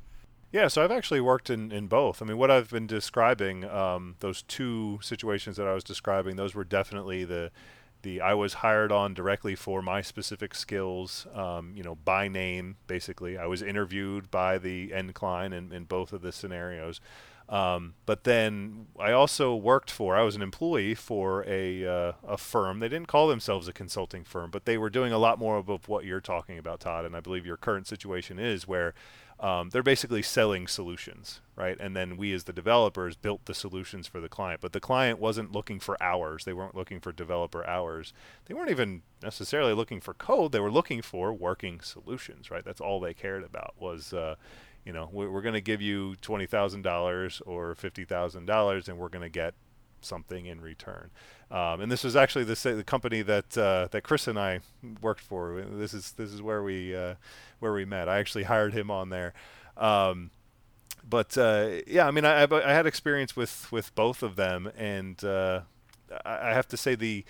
[0.50, 2.20] Yeah, so I've actually worked in, in both.
[2.20, 6.56] I mean, what I've been describing, um, those two situations that I was describing, those
[6.56, 7.52] were definitely the
[8.02, 12.78] the I was hired on directly for my specific skills, um, you know, by name,
[12.88, 13.38] basically.
[13.38, 17.00] I was interviewed by the end client in, in both of the scenarios.
[17.48, 22.38] Um, but then I also worked for, I was an employee for a, uh, a
[22.38, 22.80] firm.
[22.80, 25.68] They didn't call themselves a consulting firm, but they were doing a lot more of,
[25.68, 27.04] of what you're talking about, Todd.
[27.04, 28.94] And I believe your current situation is where
[29.42, 31.76] um, they're basically selling solutions, right?
[31.80, 34.60] And then we, as the developers, built the solutions for the client.
[34.60, 36.44] But the client wasn't looking for hours.
[36.44, 38.14] They weren't looking for developer hours.
[38.46, 40.52] They weren't even necessarily looking for code.
[40.52, 42.64] They were looking for working solutions, right?
[42.64, 44.36] That's all they cared about was, uh,
[44.84, 48.88] you know, we're, we're going to give you twenty thousand dollars or fifty thousand dollars,
[48.88, 49.54] and we're going to get
[50.00, 51.10] something in return.
[51.50, 54.60] Um, and this was actually the, the company that uh, that Chris and I
[55.00, 55.64] worked for.
[55.70, 57.14] This is this is where we uh,
[57.60, 58.08] where we met.
[58.08, 59.34] I actually hired him on there.
[59.76, 60.30] Um,
[61.08, 65.22] but uh, yeah, I mean, I, I, had experience with, with both of them, and
[65.24, 65.62] uh,
[66.24, 67.24] I, I have to say the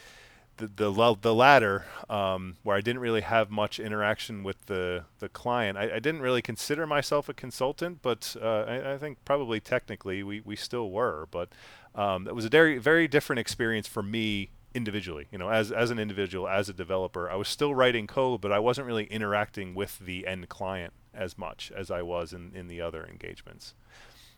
[0.57, 5.29] the the, the latter, um, where I didn't really have much interaction with the the
[5.29, 5.79] client.
[5.79, 10.23] I, I didn't really consider myself a consultant, but uh, I, I, think probably technically
[10.23, 11.27] we, we still were.
[11.31, 11.51] But
[11.95, 15.27] um, it was a very very different experience for me individually.
[15.31, 18.53] You know, as as an individual, as a developer, I was still writing code, but
[18.53, 22.69] I wasn't really interacting with the end client as much as I was in, in
[22.69, 23.75] the other engagements.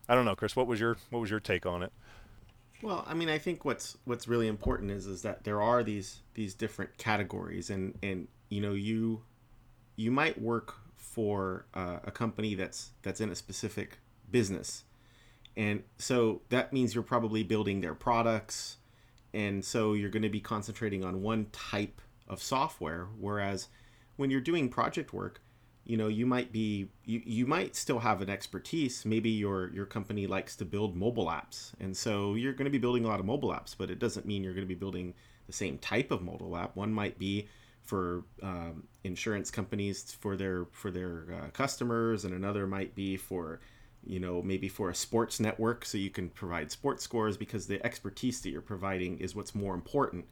[0.08, 0.56] I don't know, Chris.
[0.56, 1.92] What was your what was your take on it?
[2.84, 6.20] Well, I mean, I think what's what's really important is is that there are these
[6.34, 9.22] these different categories, and and you know you
[9.96, 14.84] you might work for uh, a company that's that's in a specific business,
[15.56, 18.76] and so that means you're probably building their products,
[19.32, 23.08] and so you're going to be concentrating on one type of software.
[23.18, 23.68] Whereas
[24.16, 25.40] when you're doing project work,
[25.84, 29.04] you know you might be you, you might still have an expertise.
[29.04, 31.72] Maybe your your company likes to build mobile apps.
[31.80, 34.26] And so you're going to be building a lot of mobile apps but it doesn't
[34.26, 35.14] mean you're going to be building
[35.46, 36.74] the same type of mobile app.
[36.74, 37.48] One might be
[37.84, 43.60] for um, insurance companies for their for their uh, customers and another might be for
[44.06, 47.84] you know maybe for a sports network so you can provide sports scores because the
[47.84, 50.24] expertise that you're providing is what's more important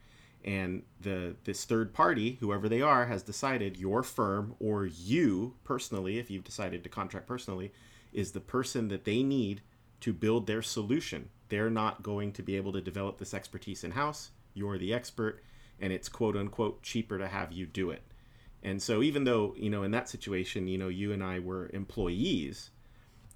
[0.44, 6.18] and the this third party whoever they are has decided your firm or you personally
[6.18, 7.72] if you've decided to contract personally
[8.12, 9.62] is the person that they need
[10.00, 11.28] to build their solution.
[11.48, 15.42] They're not going to be able to develop this expertise in house you're the expert
[15.80, 18.02] and it's quote unquote cheaper to have you do it.
[18.62, 21.70] And so even though you know in that situation you know you and i were
[21.72, 22.70] employees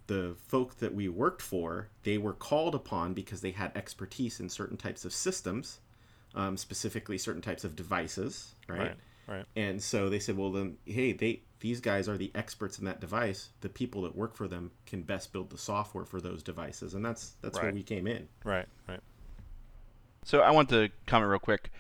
[0.06, 4.48] the folk that we worked for they were called upon because they had expertise in
[4.48, 5.80] certain types of systems
[6.36, 8.78] um, specifically certain types of devices, right?
[8.78, 8.96] Right.
[9.28, 9.44] Right.
[9.56, 13.00] And so they said, well, then, hey, they these guys are the experts in that
[13.00, 13.48] device.
[13.60, 17.04] The people that work for them can best build the software for those devices, and
[17.04, 17.64] that's that's Right.
[17.64, 18.28] where we came in.
[18.44, 18.66] Right.
[18.88, 19.00] Right.
[20.22, 21.70] So I want to comment real quick.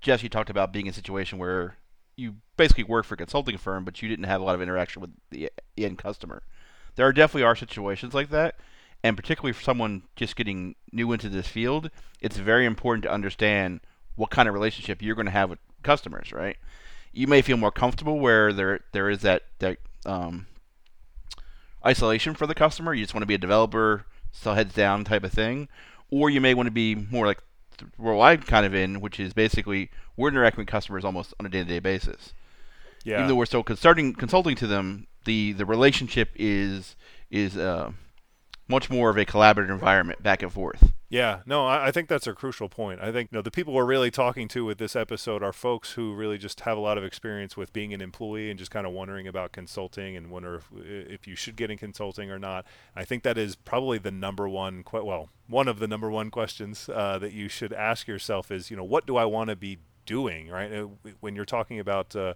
[0.00, 1.76] Jess, you talked about being in a situation where
[2.16, 5.02] you basically work for a consulting firm, but you didn't have a lot of interaction
[5.02, 6.42] with the the end customer.
[6.96, 8.56] There are definitely are situations like that,
[9.06, 11.90] and particularly for someone just getting new into this field,
[12.20, 13.80] it's very important to understand
[14.16, 16.56] what kind of relationship you're going to have with customers, right?
[17.12, 20.46] You may feel more comfortable where there there is that that um,
[21.86, 22.94] isolation for the customer.
[22.94, 25.68] You just want to be a developer, sell heads down type of thing,
[26.10, 27.38] or you may want to be more like
[27.96, 31.48] where I'm kind of in, which is basically we're interacting with customers almost on a
[31.48, 32.32] day-to-day basis.
[33.04, 33.18] Yeah.
[33.18, 36.96] Even though we're still consulting consulting to them, the the relationship is
[37.30, 37.92] is uh,
[38.68, 40.92] much more of a collaborative environment back and forth.
[41.08, 43.00] Yeah, no, I, I think that's a crucial point.
[43.00, 45.92] I think you know the people we're really talking to with this episode are folks
[45.92, 48.86] who really just have a lot of experience with being an employee and just kind
[48.86, 52.66] of wondering about consulting and wonder if, if you should get in consulting or not.
[52.96, 56.30] I think that is probably the number one, que- well, one of the number one
[56.30, 59.56] questions uh, that you should ask yourself is, you know, what do I want to
[59.56, 60.72] be doing, right?
[60.72, 60.88] Uh,
[61.20, 62.34] When you're talking about uh,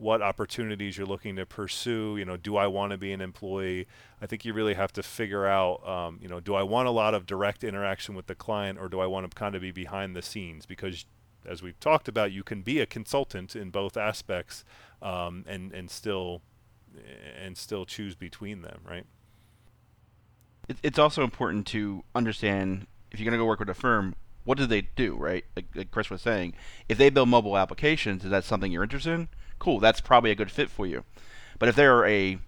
[0.00, 2.16] what opportunities you're looking to pursue.
[2.16, 3.86] You know, do I want to be an employee?
[4.20, 6.90] I think you really have to figure out, um, you know, do I want a
[6.90, 9.70] lot of direct interaction with the client or do I want to kind of be
[9.70, 10.64] behind the scenes?
[10.64, 11.04] Because
[11.46, 14.64] as we've talked about, you can be a consultant in both aspects
[15.02, 16.42] um, and and still
[17.40, 19.06] and still choose between them, right?
[20.82, 24.56] It's also important to understand if you're going to go work with a firm, what
[24.56, 25.44] do they do, right?
[25.56, 26.54] Like, like Chris was saying,
[26.88, 29.28] if they build mobile applications, is that something you're interested in?
[29.60, 31.04] Cool, that's probably a good fit for you.
[31.60, 32.38] But if they're a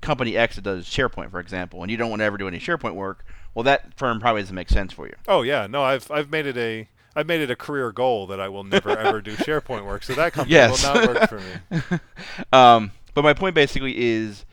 [0.00, 2.58] company X that does SharePoint, for example, and you don't want to ever do any
[2.58, 5.14] SharePoint work, well, that firm probably doesn't make sense for you.
[5.28, 8.40] Oh yeah, no, I've I've made it a I've made it a career goal that
[8.40, 10.04] I will never ever do SharePoint work.
[10.04, 10.82] So that company Yes.
[10.82, 11.98] will not work for me.
[12.52, 14.44] Um, but my point basically is,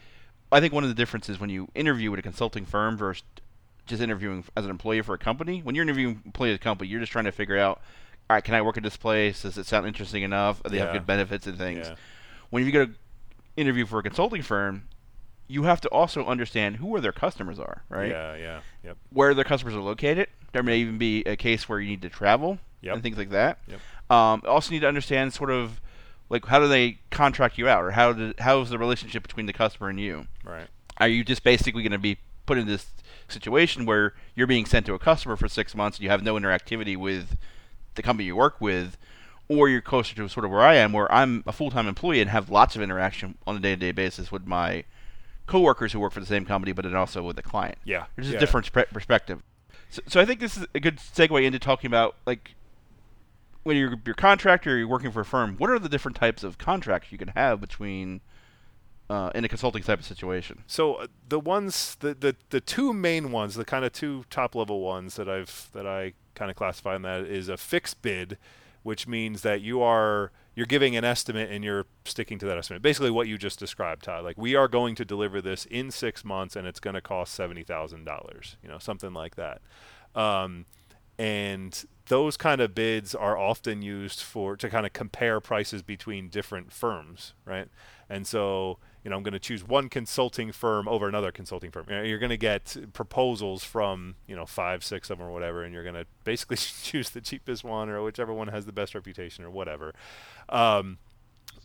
[0.51, 3.23] I think one of the differences when you interview with a consulting firm versus
[3.85, 6.89] just interviewing as an employee for a company, when you're interviewing employee at a company,
[6.89, 7.81] you're just trying to figure out,
[8.29, 9.43] all right, can I work at this place?
[9.43, 10.61] Does it sound interesting enough?
[10.63, 11.87] Do they have good benefits and things?
[11.87, 11.95] Yeah.
[12.49, 12.91] When you go to
[13.55, 14.87] interview for a consulting firm,
[15.47, 18.09] you have to also understand who are their customers are, right?
[18.09, 18.97] Yeah, yeah, yep.
[19.11, 20.27] Where their customers are located.
[20.51, 22.93] There may even be a case where you need to travel Yep.
[22.93, 23.59] and things like that.
[23.67, 23.79] Yep.
[24.11, 25.81] Um, also need to understand sort of
[26.29, 29.45] like how do they contract you out, or how do, how is the relationship between
[29.45, 30.27] the customer and you?
[30.43, 30.67] Right.
[30.97, 32.87] Are you just basically going to be put in this
[33.29, 36.35] situation where you're being sent to a customer for six months and you have no
[36.35, 37.37] interactivity with
[37.97, 38.97] the company you work with,
[39.49, 42.29] or you're closer to sort of where I am, where I'm a full-time employee and
[42.29, 44.85] have lots of interaction on a day-to-day basis with my
[45.45, 47.77] coworkers who work for the same company, but then also with the client.
[47.85, 48.05] Yeah.
[48.15, 48.37] There's yeah.
[48.37, 49.41] a different spe- perspective.
[49.89, 52.55] So, so I think this is a good segue into talking about like
[53.63, 55.55] when you're your contractor, or you're working for a firm.
[55.57, 58.21] What are the different types of contracts you can have between
[59.09, 60.63] uh, in a consulting type of situation?
[60.67, 64.55] So uh, the ones, the, the the two main ones, the kind of two top
[64.55, 68.37] level ones that I've that I kind of classify in that is a fixed bid,
[68.83, 72.81] which means that you are you're giving an estimate and you're sticking to that estimate.
[72.81, 74.23] Basically, what you just described, Todd.
[74.23, 77.33] Like we are going to deliver this in six months, and it's going to cost
[77.33, 78.57] seventy thousand dollars.
[78.63, 79.61] You know, something like that.
[80.15, 80.65] Um,
[81.19, 86.29] and those kind of bids are often used for to kind of compare prices between
[86.29, 87.67] different firms, right?
[88.09, 91.85] And so, you know, I'm going to choose one consulting firm over another consulting firm.
[91.89, 95.73] You're going to get proposals from, you know, five, six of them or whatever, and
[95.73, 99.45] you're going to basically choose the cheapest one or whichever one has the best reputation
[99.45, 99.93] or whatever.
[100.49, 100.97] Um,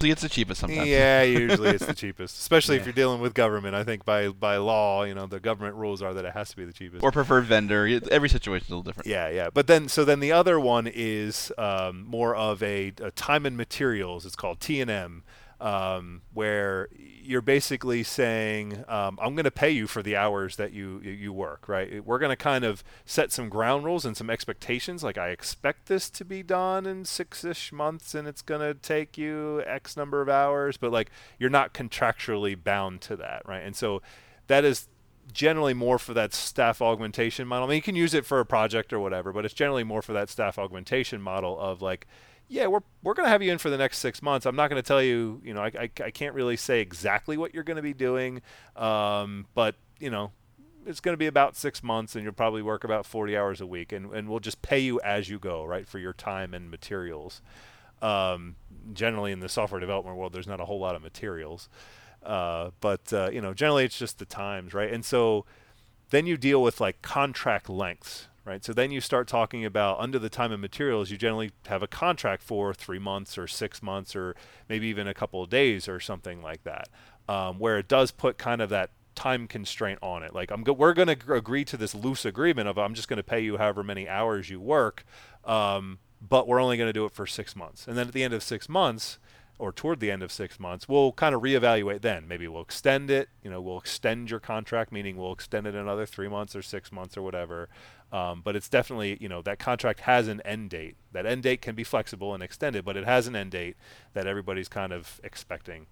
[0.00, 0.88] So it's the cheapest sometimes.
[0.88, 3.74] yeah, usually it's the cheapest, especially if you're dealing with government.
[3.74, 6.56] I think by by law, you know, the government rules are that it has to
[6.56, 7.02] be the cheapest.
[7.04, 7.86] Or preferred vendor.
[8.10, 9.06] Every situation is a little different.
[9.08, 9.50] Yeah, yeah.
[9.52, 13.56] But then, so then the other one is um, more of a, a time and
[13.56, 14.24] materials.
[14.26, 15.22] It's called T and M,
[15.62, 20.72] um, where you're basically saying, um, "I'm going to pay you for the hours that
[20.72, 22.04] you you- work." Right?
[22.04, 25.04] We're going to kind of set some ground rules and some expectations.
[25.04, 29.16] Like, I expect this to be done in six-ish months, and it's going to take
[29.16, 30.76] you X number of hours.
[30.76, 33.62] But like, you're not contractually bound to that, right?
[33.62, 34.02] And so
[34.48, 34.88] that is
[35.32, 37.66] generally more for that staff augmentation model.
[37.66, 40.02] I mean, you can use it for a project or whatever, but it's generally more
[40.02, 42.06] for that staff augmentation model of like,
[42.52, 44.44] yeah, we're we're going to have you in for the next six months.
[44.44, 47.38] I'm not going to tell you, you know, I, I, I can't really say exactly
[47.38, 48.42] what you're going to be doing,
[48.76, 50.32] um, but you know,
[50.86, 53.66] it's going to be about six months, and you'll probably work about 40 hours a
[53.66, 56.70] week, and and we'll just pay you as you go, right, for your time and
[56.70, 57.40] materials.
[58.02, 58.56] Um,
[58.92, 61.70] generally, in the software development world, there's not a whole lot of materials.
[62.22, 64.92] Uh, but uh, you know, generally it's just the times, right?
[64.92, 65.46] And so
[66.10, 68.64] then you deal with like contract lengths, right?
[68.64, 71.86] So then you start talking about under the time and materials, you generally have a
[71.86, 74.34] contract for three months or six months or
[74.68, 76.88] maybe even a couple of days or something like that,
[77.28, 80.34] um, where it does put kind of that time constraint on it.
[80.34, 83.18] Like I'm go- we're going to agree to this loose agreement of I'm just going
[83.18, 85.04] to pay you however many hours you work,
[85.44, 87.86] um, but we're only going to do it for six months.
[87.86, 89.18] And then at the end of six months,
[89.58, 92.26] or toward the end of six months, we'll kind of reevaluate then.
[92.26, 93.28] Maybe we'll extend it.
[93.44, 96.90] You know, we'll extend your contract, meaning we'll extend it another three months or six
[96.90, 97.68] months or whatever.
[98.12, 100.96] Um, but it's definitely, you know, that contract has an end date.
[101.12, 103.76] That end date can be flexible and extended, but it has an end date
[104.12, 105.86] that everybody's kind of expecting.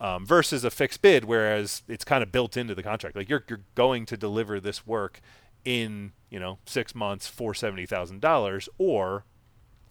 [0.00, 3.16] Um, versus a fixed bid, whereas it's kind of built into the contract.
[3.16, 5.20] Like you're you're going to deliver this work
[5.64, 9.24] in you know six months for seventy thousand dollars, or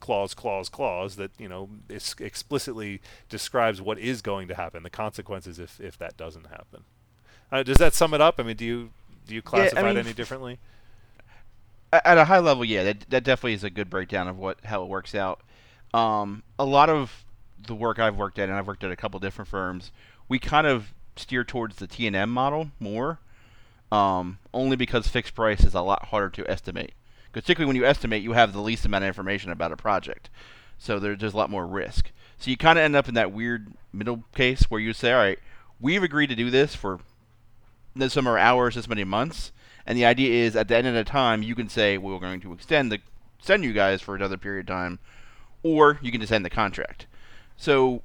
[0.01, 5.57] clause, clause, clause that you know explicitly describes what is going to happen, the consequences
[5.57, 6.83] if if that doesn't happen.
[7.49, 8.35] Uh, does that sum it up?
[8.39, 8.89] I mean, do you
[9.25, 10.59] do you classify mean, it any differently?
[11.93, 14.81] At a high level, yeah, that, that definitely is a good breakdown of what how
[14.81, 15.41] it works out.
[15.93, 17.23] Um, a lot of
[17.67, 19.91] the work I've worked at, and I've worked at a couple different firms,
[20.27, 23.19] we kind of steer towards the T and M model more,
[23.91, 26.93] um, only because fixed price is a lot harder to estimate.
[27.31, 30.31] Particularly when you estimate, you have the least amount of information about a project,
[30.79, 32.11] so there, there's a lot more risk.
[32.39, 35.19] So you kind of end up in that weird middle case where you say, all
[35.19, 35.39] right,
[35.79, 37.01] we've agreed to do this for
[37.95, 39.51] this number of hours, this many months,
[39.85, 42.19] and the idea is at the end of the time you can say well, we're
[42.19, 42.99] going to extend the
[43.41, 44.99] send you guys for another period of time,
[45.63, 47.07] or you can just end the contract.
[47.57, 48.01] So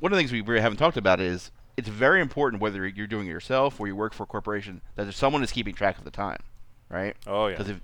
[0.00, 3.06] one of the things we really haven't talked about is it's very important whether you're
[3.06, 5.98] doing it yourself or you work for a corporation that there's someone is keeping track
[5.98, 6.40] of the time,
[6.88, 7.16] right?
[7.26, 7.56] Oh yeah.
[7.56, 7.80] Because if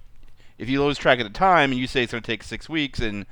[0.59, 2.68] If you lose track of the time and you say it's going to take six
[2.68, 3.26] weeks and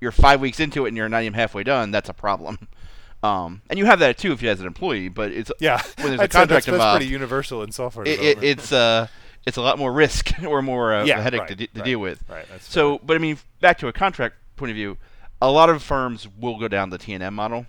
[0.00, 2.68] you're five weeks into it and you're not even halfway done, that's a problem.
[3.22, 6.06] Um, and you have that too if you as an employee, but it's Yeah, when
[6.06, 6.96] there's a I'd contract that's, that's involved.
[7.00, 9.08] pretty universal in software it, it, it's uh,
[9.46, 11.78] it's a lot more risk or more uh, Yeah, a headache right, to, de- to
[11.80, 12.22] right, deal with.
[12.28, 14.96] right, so, but I mean, back to a contract point of view,
[15.42, 17.66] a lot of firms will go down the T and M model,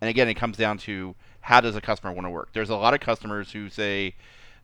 [0.00, 2.50] and again, it comes down to how does a customer want to work.
[2.52, 4.14] There's a lot of customers who say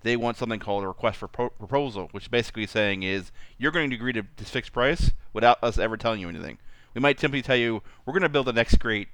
[0.03, 3.89] they want something called a request for pro- proposal, which basically saying is you're going
[3.91, 6.59] to agree to this fixed price without us ever telling you anything.
[6.95, 9.09] We might simply tell you we're going to build the next great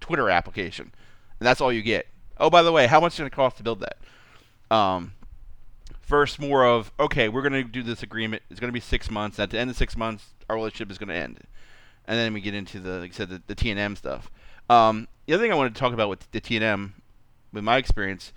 [0.00, 0.92] Twitter application,
[1.40, 2.06] and that's all you get.
[2.38, 4.74] Oh, by the way, how much is it going to cost to build that?
[4.74, 5.12] Um,
[6.06, 8.42] first, more of okay, we're going to do this agreement.
[8.50, 9.38] It's going to be six months.
[9.38, 11.40] At the end of six months, our relationship is going to end,
[12.06, 14.30] and then we get into the like I said the, the T and M stuff.
[14.70, 16.94] Um, the other thing I wanted to talk about with the T and M,
[17.52, 18.32] with my experience,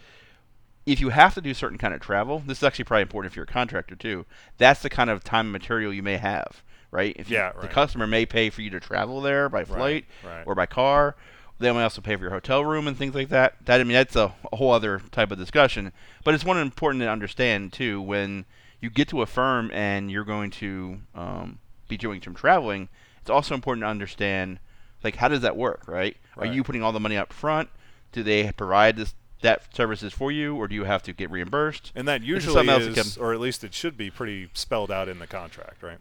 [0.85, 3.35] if you have to do certain kind of travel, this is actually probably important if
[3.35, 4.25] you're a contractor too.
[4.57, 7.15] That's the kind of time and material you may have, right?
[7.17, 10.43] If you- Yeah, The customer may pay for you to travel there by flight right.
[10.45, 11.15] or by car.
[11.59, 13.55] They may also pay for your hotel room and things like that.
[13.65, 15.91] That I mean, that's a, a whole other type of discussion.
[16.23, 18.45] But it's one important to understand too when
[18.81, 22.87] you get to a firm and you're going to um, be doing some traveling.
[23.21, 24.59] It's also important to understand
[25.03, 26.15] like how does that work, right?
[26.37, 27.69] Are you putting all the money up front?
[28.13, 31.93] Do they provide this that services for you, or do you have to get reimbursed?
[31.95, 35.07] and that is usually is, can- or at least it should be, pretty spelled out
[35.07, 35.97] in the contract, right?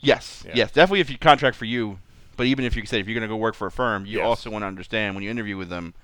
[0.00, 0.52] Yes, Yeah.
[0.56, 0.98] yes, definitely.
[1.00, 2.00] If you contract for you,
[2.36, 4.18] but even if you say if you're going to go work for a firm, you
[4.18, 4.26] Yes.
[4.26, 5.94] also want to understand when you interview with them,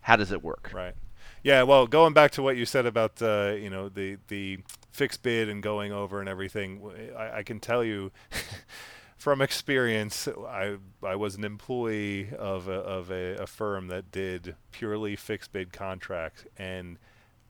[0.00, 0.70] how does it work?
[0.74, 0.94] Right.
[1.42, 1.62] Yeah.
[1.62, 4.58] Well, going back to what you said about uh, you know the the
[4.90, 6.80] fixed bid and going over and everything,
[7.16, 8.10] I can tell you
[9.16, 10.26] from experience.
[10.28, 15.52] I I was an employee of a, of a, a firm that did purely fixed
[15.52, 16.98] bid contracts, and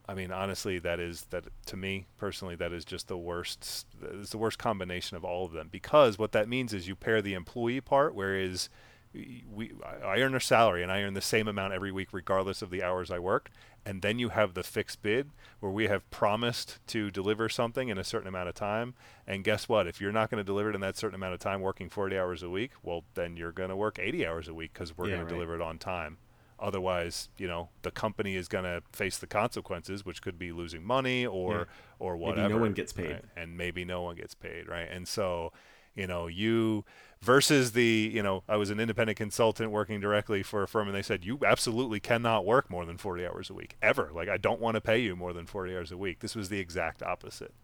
[0.08, 3.86] I mean honestly, that is that to me personally, that is just the worst.
[4.02, 7.20] It's the worst combination of all of them because what that means is you pair
[7.20, 8.68] the employee part, whereas
[9.14, 9.72] we
[10.04, 12.82] I earn a salary and I earn the same amount every week regardless of the
[12.82, 13.50] hours I work.
[13.84, 15.30] And then you have the fixed bid
[15.60, 18.94] where we have promised to deliver something in a certain amount of time.
[19.26, 19.86] And guess what?
[19.86, 22.18] If you're not going to deliver it in that certain amount of time, working 40
[22.18, 25.06] hours a week, well, then you're going to work 80 hours a week because we're
[25.06, 26.18] Yeah, going to deliver it on time.
[26.58, 30.82] Otherwise, you know, the company is going to face the consequences, which could be losing
[30.84, 31.64] money or Yeah.
[31.98, 33.10] or Maybe no one gets paid.
[33.10, 33.24] right?
[33.36, 34.88] and maybe no one gets paid, right?
[34.90, 35.52] And so,
[35.94, 36.84] you know, you
[37.22, 40.96] versus the, you know, I was an independent consultant working directly for a firm, and
[40.96, 44.10] they said you absolutely cannot work more than 40 hours a week ever.
[44.14, 46.20] Like, I don't want to pay you more than 40 hours a week.
[46.20, 47.54] This was the exact opposite.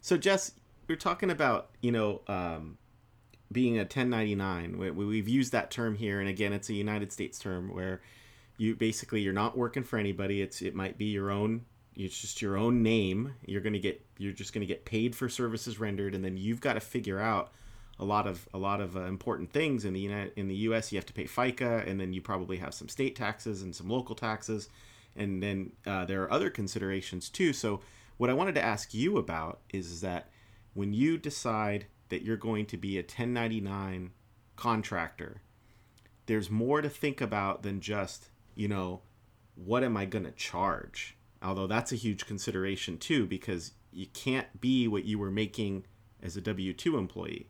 [0.00, 0.52] So Jess,
[0.88, 2.78] we're talking about you know um,
[3.50, 4.78] being a 1099.
[4.78, 8.00] We, we've used that term here, and again, it's a United States term where
[8.56, 10.42] you basically you're not working for anybody.
[10.42, 11.64] It's it might be your own.
[11.94, 13.34] It's just your own name.
[13.44, 16.74] You're gonna get you're just gonna get paid for services rendered, and then you've got
[16.74, 17.52] to figure out
[17.98, 20.92] a lot of a lot of uh, important things in the United, in the U.S.
[20.92, 23.88] You have to pay FICA, and then you probably have some state taxes and some
[23.88, 24.68] local taxes,
[25.14, 27.52] and then uh, there are other considerations too.
[27.52, 27.80] So
[28.16, 30.30] what I wanted to ask you about is that
[30.74, 34.10] when you decide that you're going to be a 1099
[34.56, 35.42] contractor,
[36.26, 39.02] there's more to think about than just you know
[39.54, 41.16] what am I going to charge.
[41.42, 45.84] Although that's a huge consideration too, because you can't be what you were making
[46.22, 47.48] as a W two employee.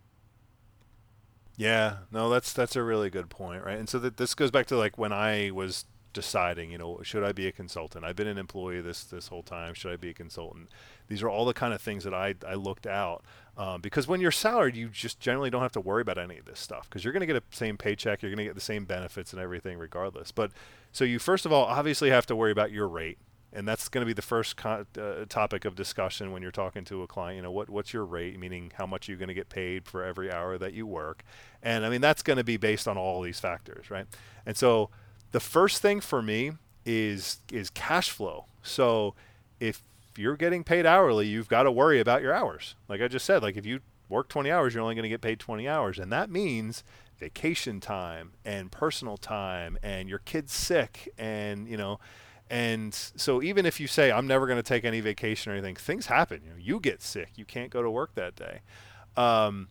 [1.57, 3.78] Yeah, no, that's that's a really good point, right?
[3.78, 7.24] And so that this goes back to like when I was deciding, you know, should
[7.24, 8.04] I be a consultant?
[8.04, 9.74] I've been an employee this this whole time.
[9.74, 10.68] Should I be a consultant?
[11.09, 13.24] These are all the kind of things that I I looked out
[13.57, 16.44] um, because when you're salaried, you just generally don't have to worry about any of
[16.44, 18.61] this stuff because you're going to get a same paycheck, you're going to get the
[18.61, 20.30] same benefits and everything regardless.
[20.30, 20.52] But
[20.92, 23.18] so you first of all obviously have to worry about your rate.
[23.52, 26.84] And that's going to be the first co- uh, topic of discussion when you're talking
[26.86, 27.36] to a client.
[27.36, 28.38] You know, what what's your rate?
[28.38, 31.22] Meaning, how much you're going to get paid for every hour that you work.
[31.62, 34.04] And I mean, that's going to be based on all these factors, right?
[34.44, 34.90] And so,
[35.32, 36.52] the first thing for me
[36.84, 38.44] is is cash flow.
[38.62, 39.14] So,
[39.59, 39.82] if
[40.18, 42.74] you're getting paid hourly, you've got to worry about your hours.
[42.88, 45.20] Like I just said, like if you work 20 hours, you're only going to get
[45.20, 46.84] paid 20 hours, and that means
[47.18, 51.98] vacation time and personal time and your kid's sick and you know
[52.50, 55.74] and so even if you say I'm never going to take any vacation or anything,
[55.74, 56.42] things happen.
[56.44, 58.60] You know, you get sick, you can't go to work that day,
[59.16, 59.68] um,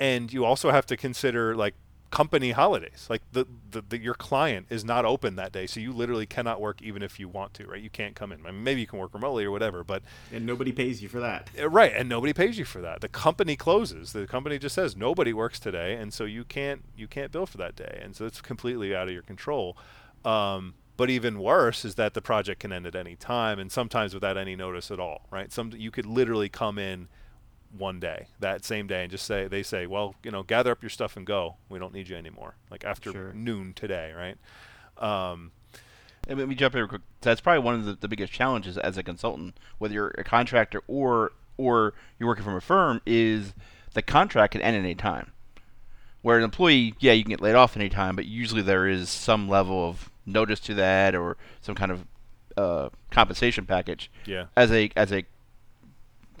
[0.00, 1.74] and you also have to consider like
[2.12, 3.06] company holidays.
[3.10, 6.60] Like the, the, the your client is not open that day, so you literally cannot
[6.60, 7.66] work even if you want to.
[7.66, 7.82] Right?
[7.82, 8.46] You can't come in.
[8.46, 11.18] I mean, maybe you can work remotely or whatever, but And nobody pays you for
[11.20, 11.50] that.
[11.58, 13.00] uh, Right, and nobody pays you for that.
[13.00, 14.12] The company closes.
[14.12, 17.56] The company just says nobody works today, and so you can't you can't bill for
[17.58, 19.76] that day, and so it's completely out of your control.
[20.24, 24.12] Um, but even worse is that the project can end at any time, and sometimes
[24.14, 25.22] without any notice at all.
[25.30, 25.50] Right?
[25.50, 27.08] Some you could literally come in
[27.76, 30.82] one day, that same day, and just say they say, well, you know, gather up
[30.82, 31.56] your stuff and go.
[31.68, 32.54] We don't need you anymore.
[32.70, 33.32] Like after Sure.
[33.32, 34.36] noon today, right?
[34.98, 35.52] Um,
[36.28, 37.00] And let me jump in real quick.
[37.20, 40.82] That's probably one of the, the biggest challenges as a consultant, whether you're a contractor
[40.86, 43.52] or or you're working from a firm, is
[43.94, 45.32] the contract can end at any time.
[46.22, 49.10] Where an employee, yeah, you can get laid off any time, but usually there is
[49.10, 52.06] some level of notice to that or some kind of
[52.56, 54.10] uh, compensation package.
[54.24, 54.46] Yeah.
[54.56, 55.24] As a as a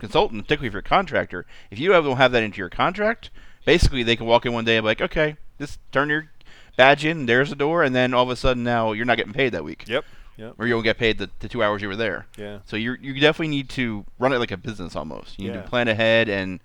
[0.02, 3.30] consultant, particularly if you're a contractor, if you don't have that into your contract,
[3.64, 6.28] basically they can walk in one day and be like, okay, just turn your
[6.76, 9.32] badge in, there's the door, and then all of a sudden now you're not getting
[9.32, 10.04] paid that week yep.
[10.36, 10.54] Yep.
[10.58, 12.26] or you won't get paid the, the two hours you were there.
[12.36, 12.58] Yeah.
[12.64, 15.38] So you you definitely need to run it like a business almost.
[15.38, 15.62] You need Yeah.
[15.62, 16.58] to plan ahead, and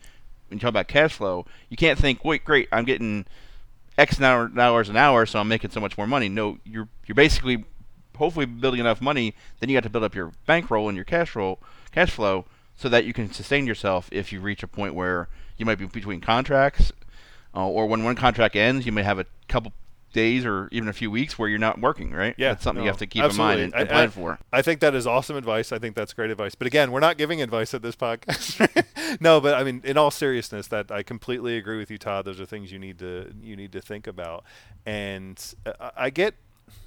[0.48, 3.26] when you talk about cash flow, you can't think, wait, great, I'm getting
[3.98, 6.28] X hour, hours an hour, so I'm making so much more money.
[6.30, 7.64] No, you're you're basically
[8.18, 9.36] hopefully building enough money.
[9.60, 11.60] Then you got to build up your bankroll and your cash roll,
[11.92, 12.46] cash flow,
[12.78, 15.86] so that you can sustain yourself if you reach a point where you might be
[15.86, 16.92] between contracts,
[17.56, 19.74] uh, or when one contract ends, you may have a couple
[20.14, 22.12] days or even a few weeks where you're not working.
[22.12, 22.34] Right?
[22.38, 24.08] Yeah, that's something no, you have to keep in mind and, and I- plan I-
[24.08, 24.40] for.
[24.54, 25.72] I think that is awesome advice.
[25.72, 26.56] I think that's great advice.
[26.56, 28.86] But again, we're not giving advice at this podcast.
[29.22, 32.26] no, but I mean, in all seriousness, that I completely agree with you, Todd.
[32.26, 34.44] Those are things you need to you need to think about.
[34.86, 36.36] And uh, I I get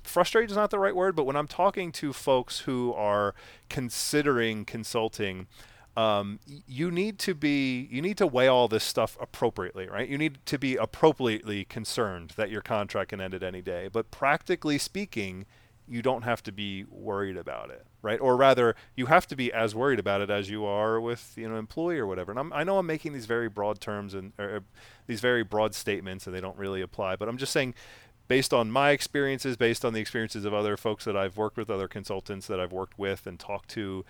[0.02, 3.34] frustrated is not the right word, but when I'm talking to folks who are
[3.68, 5.46] considering consulting.
[5.96, 10.08] Um, you need to be you need to weigh all this stuff appropriately, right?
[10.08, 13.88] You need to be appropriately concerned that your contract can end at any day.
[13.92, 15.46] But practically speaking,
[15.90, 18.20] you don't have to be worried about it, right?
[18.20, 21.48] Or rather, you have to be as worried about it as you are with you
[21.48, 22.30] know employee or whatever.
[22.30, 24.62] And I'm, I know I'm making these very broad terms and or,
[25.08, 27.16] these very broad statements, and they don't really apply.
[27.16, 27.74] But I'm just saying,
[28.28, 31.68] based on my experiences, based on the experiences of other folks that I've worked with,
[31.68, 34.04] other consultants that I've worked with and talked to,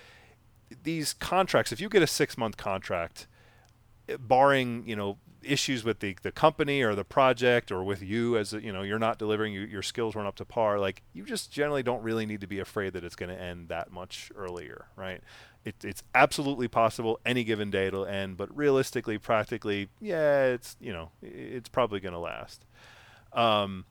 [0.83, 1.73] these contracts.
[1.73, 3.27] If you get a six month contract,
[4.19, 8.53] barring you know issues with the, the company or the project or with you as
[8.53, 11.51] you know you're not delivering you, your skills weren't up to par like you just
[11.51, 14.87] generally don't really need to be afraid that it's going to end that much earlier
[14.97, 15.23] right
[15.65, 20.93] it, it's absolutely possible any given day it'll end but realistically practically yeah it's you
[20.93, 22.67] know it's probably going to last
[23.33, 23.85] um,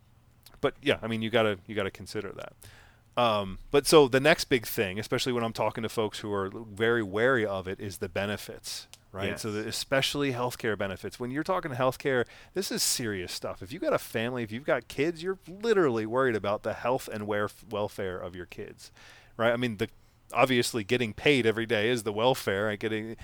[0.62, 2.54] but yeah i mean you gotta you gotta consider that
[3.20, 6.50] um, but so the next big thing, especially when I'm talking to folks who are
[6.54, 9.38] very wary of it, is the benefits, right?
[9.40, 9.56] So Yes.
[9.64, 11.20] the, especially healthcare benefits.
[11.20, 13.62] When you're talking healthcare, this is serious stuff.
[13.62, 17.10] If you've got a family, if you've got kids, you're literally worried about the health
[17.12, 18.92] and welfare of your kids,
[19.36, 19.52] right?
[19.52, 19.90] I mean, the
[20.34, 22.80] obviously getting paid every day is the welfare, right?
[22.80, 23.16] Getting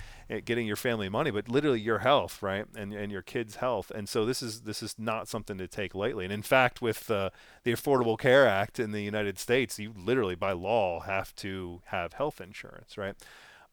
[0.44, 2.66] getting your family money, but literally your health, right?
[2.76, 3.92] And and your kids' health.
[3.94, 6.26] And so this is this is not something to take lightly.
[6.26, 7.30] And in fact, with uh,
[7.64, 12.14] the Affordable Care Act in the United States, you literally by law have to have
[12.14, 13.16] health insurance, right?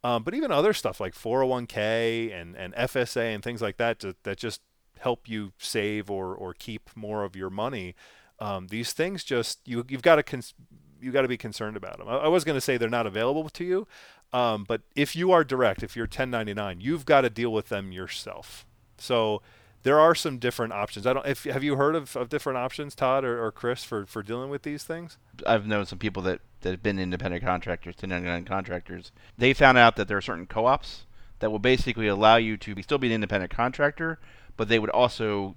[0.05, 4.16] Um, but even other stuff like 401k and, and FSA and things like that to,
[4.24, 4.61] that just
[4.99, 7.95] help you save or, or keep more of your money.
[8.39, 10.55] Um, these things just you you've got to cons-
[11.03, 12.09] you got to be concerned about them.
[12.09, 13.87] I, I was going to say they're not available to you,
[14.33, 17.93] um, but if you are direct, if you're 1099, you've got to deal with them
[17.93, 18.65] yourself.
[18.99, 19.43] So
[19.83, 21.07] there are some different options.
[21.07, 21.27] I don't.
[21.27, 24.49] If have you heard of, of different options, Todd or, or Chris, for, for dealing
[24.49, 25.19] with these things?
[25.47, 29.13] I've known some people that, that have been independent contractors, 1099 contractors.
[29.37, 31.07] They found out that there are certain co-ops
[31.41, 34.21] that will basically allow you to be, still be an independent contractor,
[34.57, 35.57] but they would also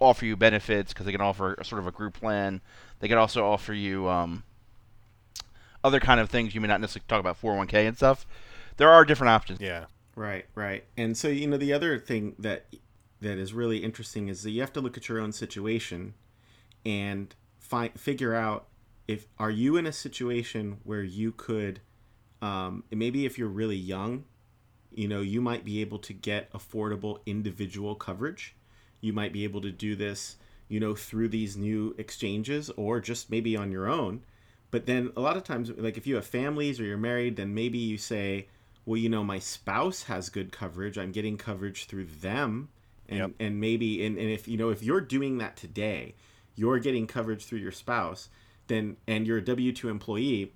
[0.00, 2.60] offer you benefits because they can offer sort of a group plan.
[3.00, 4.44] They can also offer you um,
[5.86, 8.26] other kind of things you may not necessarily talk about 401k and stuff.
[8.76, 9.60] There are different options.
[9.60, 9.86] Yeah.
[10.16, 10.84] Right, right.
[10.96, 12.66] And so you know the other thing that
[13.20, 16.14] that is really interesting is that you have to look at your own situation
[16.84, 18.66] and find figure out
[19.08, 21.80] if are you in a situation where you could
[22.42, 24.24] um, maybe if you're really young,
[24.92, 28.54] you know, you might be able to get affordable individual coverage.
[29.00, 30.36] You might be able to do this,
[30.68, 34.24] you know, through these new exchanges or just maybe on your own.
[34.70, 37.54] But then a lot of times, like if you have families or you're married, then
[37.54, 38.48] maybe you say,
[38.84, 40.98] well, you know, my spouse has good coverage.
[40.98, 42.68] I'm getting coverage through them.
[43.08, 43.30] And, Yep.
[43.38, 46.14] and maybe, and, and if, you know, if you're doing that today,
[46.56, 48.28] you're getting coverage through your spouse,
[48.66, 50.52] then, and you're a W 2 employee,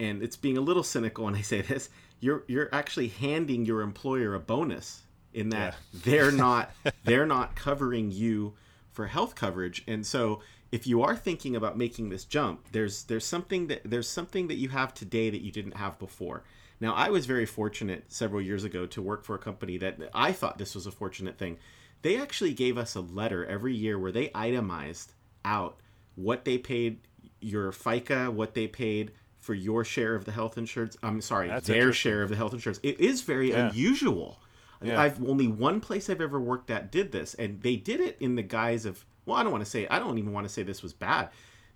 [0.00, 1.90] and it's being a little cynical when I say this,
[2.20, 5.02] you're, you're actually handing your employer a bonus
[5.34, 6.70] in that they're not,
[7.04, 8.54] they're not covering you
[8.92, 9.84] for health coverage.
[9.86, 10.40] And so,
[10.74, 14.56] if you are thinking about making this jump, there's there's something that there's something that
[14.56, 16.42] you have today that you didn't have before.
[16.80, 20.32] Now, I was very fortunate several years ago to work for a company that I
[20.32, 21.58] thought this was a fortunate thing.
[22.02, 25.12] They actually gave us a letter every year where they itemized
[25.44, 25.78] out
[26.16, 26.98] what they paid
[27.40, 30.96] your FICA, what they paid for your share of the health insurance.
[31.04, 32.80] I'm sorry, That's their share of the health insurance.
[32.82, 33.68] It is very Yeah.
[33.68, 34.40] unusual.
[34.82, 35.00] Yeah.
[35.00, 38.34] I've only one place I've ever worked at did this, and they did it in
[38.34, 40.62] the guise of well, I don't want to say I don't even want to say
[40.62, 41.30] this was bad.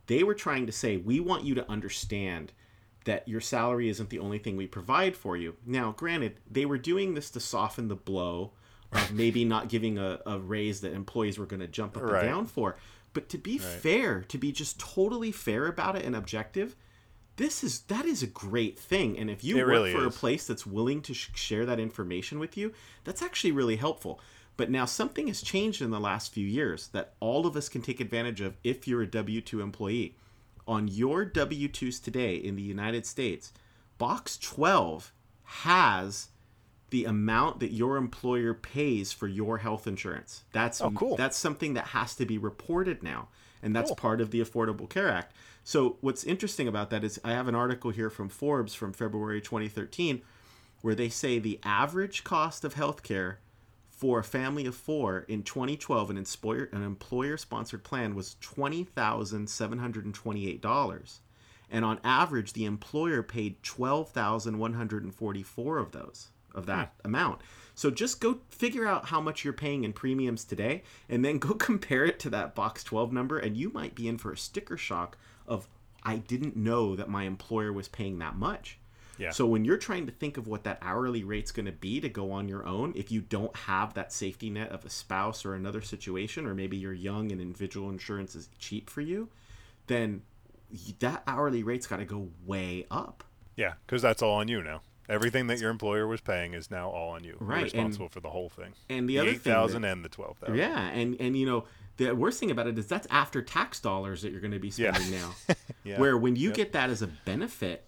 [0.06, 2.52] They were trying to say we want you to understand
[3.04, 5.56] that your salary isn't the only thing we provide for you.
[5.64, 8.52] Now, granted, they were doing this to soften the blow
[8.92, 12.24] of maybe not giving a, a raise that employees were going to jump up Right.
[12.24, 12.76] and down for.
[13.14, 16.76] But to be fair, to be just totally fair about it and objective,
[17.36, 19.18] this is that is a great thing.
[19.18, 21.80] And if you It work really for a place that's willing to sh- share that
[21.80, 22.72] information with you,
[23.04, 24.20] that's actually really helpful.
[24.58, 27.80] But now something has changed in the last few years that all of us can
[27.80, 30.16] take advantage of if you're a W 2 employee.
[30.66, 33.52] On your W 2s today in the United States,
[33.98, 35.12] Box 12
[35.44, 36.28] has
[36.90, 40.42] the amount that your employer pays for your health insurance.
[40.52, 41.16] That's Oh, cool.
[41.16, 43.28] That's something that has to be reported now,
[43.62, 43.96] and that's Cool.
[43.96, 45.34] part of the Affordable Care Act.
[45.62, 49.40] So what's interesting about that is I have an article here from Forbes from February
[49.40, 50.20] 2013
[50.80, 53.36] where they say the average cost of healthcare
[53.98, 61.18] for a family of four in 2012 an employer an employer sponsored plan was $20,728
[61.70, 67.08] and on average the employer paid 12,144 of those of that hmm.
[67.08, 67.40] amount.
[67.74, 71.54] So just go figure out how much you're paying in premiums today and then go
[71.54, 74.76] compare it to that box 12 number and you might be in for a sticker
[74.76, 75.66] shock of
[76.04, 78.78] I didn't know that my employer was paying that much
[79.18, 79.30] Yeah.
[79.30, 82.08] so when you're trying to think of what that hourly rate's going to be to
[82.08, 85.54] go on your own, if you don't have that safety net of a spouse or
[85.54, 89.28] another situation, or maybe you're young and individual insurance is cheap for you,
[89.88, 90.22] then
[91.00, 93.24] that hourly rate's got to go way up.
[93.56, 94.82] Yeah, because that's all on you now.
[95.08, 97.36] Everything that your employer was paying is now all on you.
[97.40, 98.74] Right, You're and- responsible for the whole thing.
[98.90, 100.56] And the, the other eight thing, thousand and the twelve thousand.
[100.58, 101.64] yeah, and and you know
[101.96, 104.70] the worst thing about it is that's after tax dollars that you're going to be
[104.76, 104.92] Yeah.
[104.92, 105.34] spending now.
[105.84, 105.98] Yeah.
[105.98, 106.56] Where when you Yep.
[106.56, 107.87] get that as a benefit,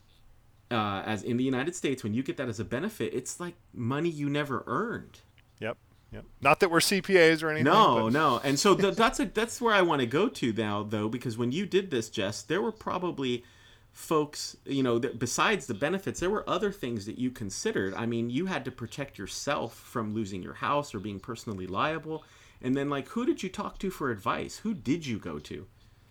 [0.70, 3.54] uh, as in the United States, when you get that as a benefit, it's like
[3.74, 5.20] money you never earned.
[5.58, 5.76] Yep.
[6.12, 6.24] Yep.
[6.40, 7.64] Not that we're CPAs or anything.
[7.72, 10.52] No, but- no, and so th- that's a that's where I want to go to
[10.52, 13.44] now, though, because when you did this, Jess, there were probably
[13.92, 17.92] folks, you know, that besides the benefits, there were other things that you considered.
[17.94, 22.24] I mean, you had to protect yourself from losing your house or being personally liable,
[22.62, 24.58] and then like, who did you talk to for advice?
[24.58, 25.66] Who did you go to?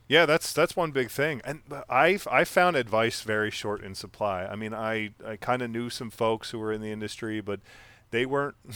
[0.10, 4.43] Yeah, that's that's one big thing, and I I found advice very short in supply.
[4.43, 7.60] I mean, I I kind of knew some folks who were in the industry, but
[8.10, 8.55] they weren't.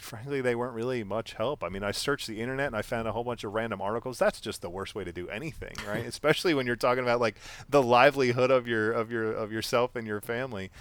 [0.00, 1.62] frankly, they weren't really much help.
[1.62, 4.18] I mean, I searched the internet and I found a whole bunch of random articles.
[4.18, 6.04] That's just the worst way to do anything, right?
[6.08, 7.36] Especially when you're talking about like
[7.68, 10.72] the livelihood of your of your of yourself and your family.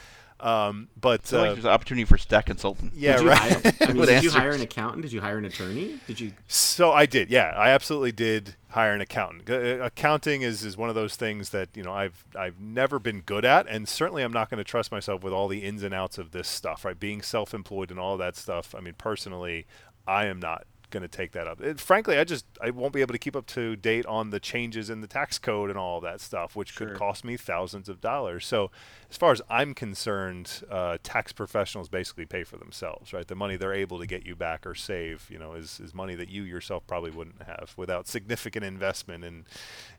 [0.44, 2.92] Um, but So like uh, there's an opportunity for stack consultant.
[2.96, 3.38] yeah, Did right.
[3.38, 5.04] hire, I mean, With did you hire an accountant?
[5.04, 6.00] Did you hire an attorney?
[6.06, 6.34] Did you?
[6.48, 7.54] So I did, yeah.
[7.56, 9.50] I absolutely did hire an accountant.
[9.50, 13.22] Uh, Accounting is, is one of those things that you know I've I've never been
[13.22, 15.94] good at, and certainly I'm not going to trust myself with all the ins and
[15.94, 16.84] outs of this stuff.
[16.84, 18.76] Right, being self-employed and all that stuff.
[18.76, 19.66] I mean, personally,
[20.06, 21.60] I am not going to take that up.
[21.60, 24.40] It, frankly, I just I won't be able to keep up to date on the
[24.40, 26.88] changes in the tax code and all that stuff, which Sure.
[26.88, 28.46] could cost me thousands of dollars.
[28.46, 28.72] So,
[29.10, 33.28] as far as I'm concerned, uh, tax professionals basically pay for themselves, right?
[33.28, 36.16] The money they're able to get you back or save, you know, is, is money
[36.16, 39.46] that you yourself probably wouldn't have without significant investment in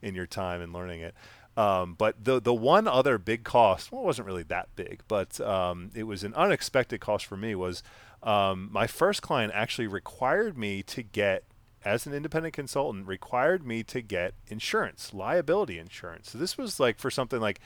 [0.00, 1.14] in your time and learning it.
[1.56, 5.40] Um, but the the one other big cost, well, it wasn't really that big, but
[5.40, 7.54] um, it was an unexpected cost for me.
[7.54, 7.82] Was
[8.24, 11.44] um, my first client actually required me to get
[11.84, 16.30] as an independent consultant required me to get insurance, liability insurance.
[16.30, 17.60] So this was like for something like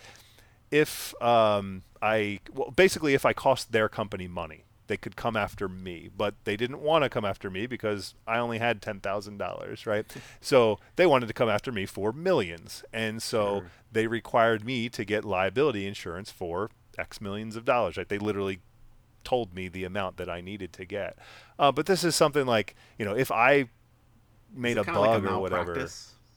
[0.70, 5.68] if um, I well basically if I cost their company money, they could come after
[5.68, 9.38] me, but they didn't want to come after me because I only had ten thousand
[9.38, 10.04] dollars, right?
[10.40, 13.70] so they wanted to come after me for millions, and so Sure.
[13.92, 18.08] they required me to get liability insurance for X millions of dollars, right?
[18.08, 18.58] They literally
[19.24, 21.18] told me the amount that I needed to get.
[21.58, 23.68] Uh, but this is something like you know if I
[24.54, 25.88] made a kinda like bug or whatever.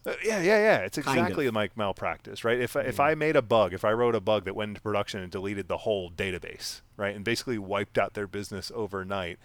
[0.04, 0.78] Uh, yeah, yeah, yeah.
[0.80, 1.54] It's Kind exactly of.
[1.54, 2.60] like malpractice, right?
[2.60, 4.82] If I if I made a bug, if I wrote a bug that went into
[4.82, 9.38] production and deleted the whole database, right, and basically wiped out their business overnight,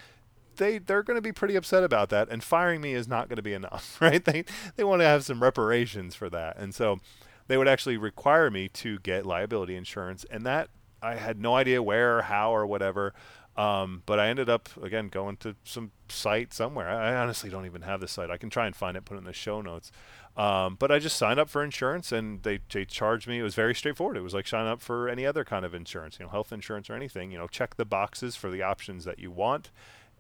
[0.57, 3.37] they they're going to be pretty upset about that, and firing me is not going
[3.37, 4.25] to be enough, right?
[4.25, 4.45] They
[4.77, 7.01] they want to have some reparations for that, and so
[7.49, 10.71] they would actually require me to get liability insurance, and that
[11.07, 13.15] I had no idea where or how or whatever.
[13.57, 16.89] Um, but I ended up again going to some site somewhere.
[16.89, 18.31] I, honestly don't even have the site.
[18.31, 19.91] I can try and find it, put it in the show notes.
[20.37, 23.39] Um, but I just signed up for insurance, and they they charged me.
[23.39, 24.19] It was very straightforward.
[24.19, 26.91] It was like signing up for any other kind of insurance, you know, health insurance
[26.91, 27.31] or anything.
[27.31, 29.71] You know, check the boxes for the options that you want,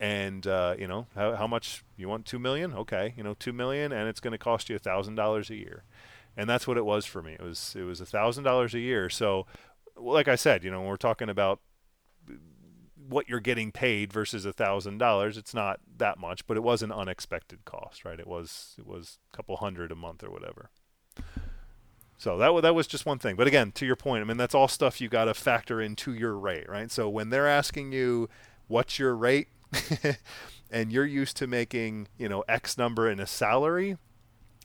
[0.00, 2.24] and uh, you know how, how much you want.
[2.24, 5.16] Two million, okay, you know, two million, and it's going to cost you a thousand
[5.16, 5.84] dollars a year,
[6.34, 7.34] and that's what it was for me.
[7.34, 9.10] It was it was a thousand dollars a year.
[9.10, 9.44] So,
[9.96, 11.60] like I said, you know, when we're talking about
[13.08, 16.82] what you're getting paid versus a thousand dollars, it's not that much, but it was
[16.82, 18.18] an unexpected cost, right?
[18.18, 20.70] It was it was a couple hundred a month or whatever.
[22.18, 23.36] So that that was just one thing.
[23.36, 26.14] But again, to your point, I mean that's all stuff you got to factor into
[26.14, 26.90] your rate, right?
[26.90, 28.28] So when they're asking you
[28.68, 29.48] what's your rate
[30.70, 33.96] and you're used to making, you know, X number in a salary,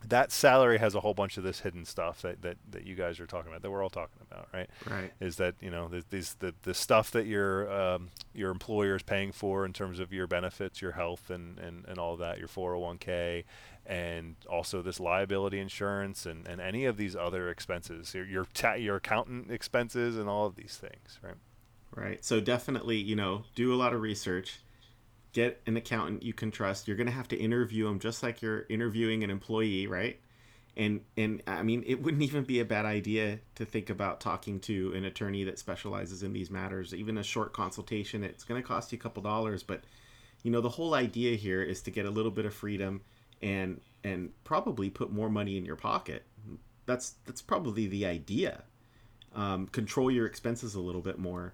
[0.07, 3.19] that salary has a whole bunch of this hidden stuff that, that, that you guys
[3.19, 5.11] are talking about that we're all talking about right Right.
[5.19, 9.03] is that you know the, these the, the stuff that your um, your employer is
[9.03, 12.47] paying for in terms of your benefits your health and, and, and all that your
[12.47, 13.43] 401k
[13.85, 18.73] and also this liability insurance and, and any of these other expenses your your, ta-
[18.73, 21.35] your accountant expenses and all of these things right
[21.93, 22.23] Right.
[22.23, 24.61] So definitely, you know, do a lot of research.
[25.33, 26.87] Get an accountant you can trust.
[26.87, 30.19] You're going to have to interview them just like you're interviewing an employee, right?
[30.75, 34.59] And and I mean, it wouldn't even be a bad idea to think about talking
[34.61, 36.93] to an attorney that specializes in these matters.
[36.93, 39.83] Even a short consultation, it's going to cost you a couple dollars, but
[40.43, 43.01] you know, the whole idea here is to get a little bit of freedom
[43.41, 46.23] and and probably put more money in your pocket.
[46.85, 48.63] That's that's probably the idea.
[49.35, 51.53] Um, control your expenses a little bit more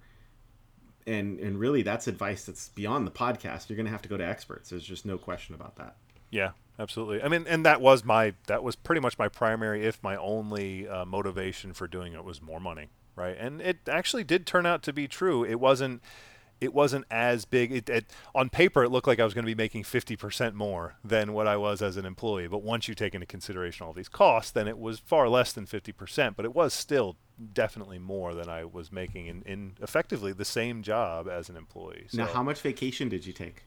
[1.08, 4.18] and and really that's advice that's beyond the podcast you're going to have to go
[4.18, 5.96] to experts there's just no question about that
[6.30, 7.22] Yeah, absolutely.
[7.22, 10.88] I mean, and that was my that was pretty much my primary, if my only
[10.88, 13.36] uh, motivation for doing it was more money, right?
[13.40, 15.46] And it actually did turn out to be true.
[15.46, 16.02] It wasn't
[16.60, 17.72] it wasn't as big.
[17.72, 20.56] It, it on paper it looked like I was going to be making fifty percent
[20.56, 22.48] more than what I was as an employee.
[22.48, 25.66] But once you take into consideration all these costs, then it was far less than
[25.66, 26.36] fifty percent.
[26.36, 27.18] But it was still
[27.54, 32.06] definitely more than I was making in, in effectively the same job as an employee.
[32.10, 32.18] So.
[32.18, 33.64] now how much vacation did you take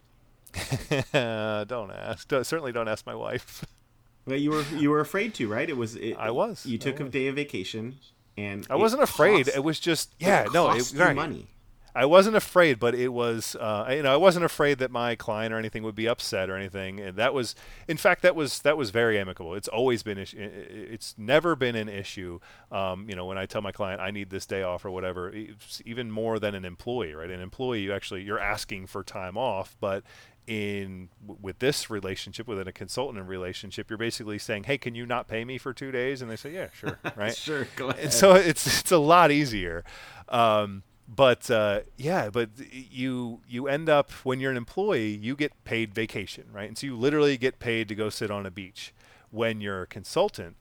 [1.12, 2.26] don't ask.
[2.28, 3.64] Don't- certainly don't ask my wife.
[4.26, 6.66] well you were you were afraid to right it was it, I was.
[6.66, 7.97] you took a day of vacation
[8.36, 9.47] and I wasn't afraid.
[9.47, 11.14] cost- It was just yeah, it no, it, right.
[11.16, 11.47] money
[11.95, 15.53] I wasn't afraid, but it was uh, you know I wasn't afraid that my client
[15.53, 17.01] or anything would be upset or anything.
[17.01, 17.55] And that was,
[17.88, 19.55] in fact, that was that was very amicable.
[19.55, 22.41] It's always been it's never been an issue.
[22.70, 25.30] Um, you know, when I tell my client I need this day off or whatever,
[25.30, 27.30] it's even more than an employee, right?
[27.30, 30.05] An employee, you actually you're asking for time off, but
[30.47, 35.28] in with this relationship within a consultant relationship you're basically saying hey can you not
[35.28, 38.12] pay me for two days and they say yeah sure right sure go ahead and
[38.12, 39.84] so it's it's a lot easier
[40.28, 40.82] um,
[41.14, 45.92] but uh, yeah but you you end up when you're an employee you get paid
[45.92, 46.68] vacation right?
[46.68, 48.94] And so you literally get paid to go sit on a beach.
[49.30, 50.56] When you're a consultant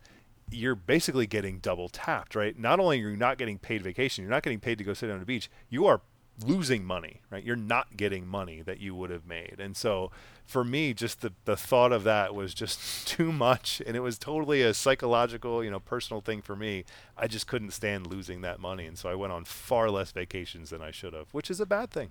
[0.51, 2.57] you're basically getting double tapped right?
[2.57, 5.11] Not only are you not getting paid vacation you're not getting paid to go sit
[5.11, 6.01] on a beach you are
[6.45, 7.43] losing money right?
[7.43, 9.55] You're not getting money that you would have made.
[9.59, 10.11] And so
[10.45, 14.17] for me just the, the thought of that was just too much and it was
[14.17, 16.85] totally a psychological you know personal thing for me.
[17.17, 20.69] I just couldn't stand losing that money and so i went on far less vacations
[20.69, 22.09] than i should have which is a bad thing.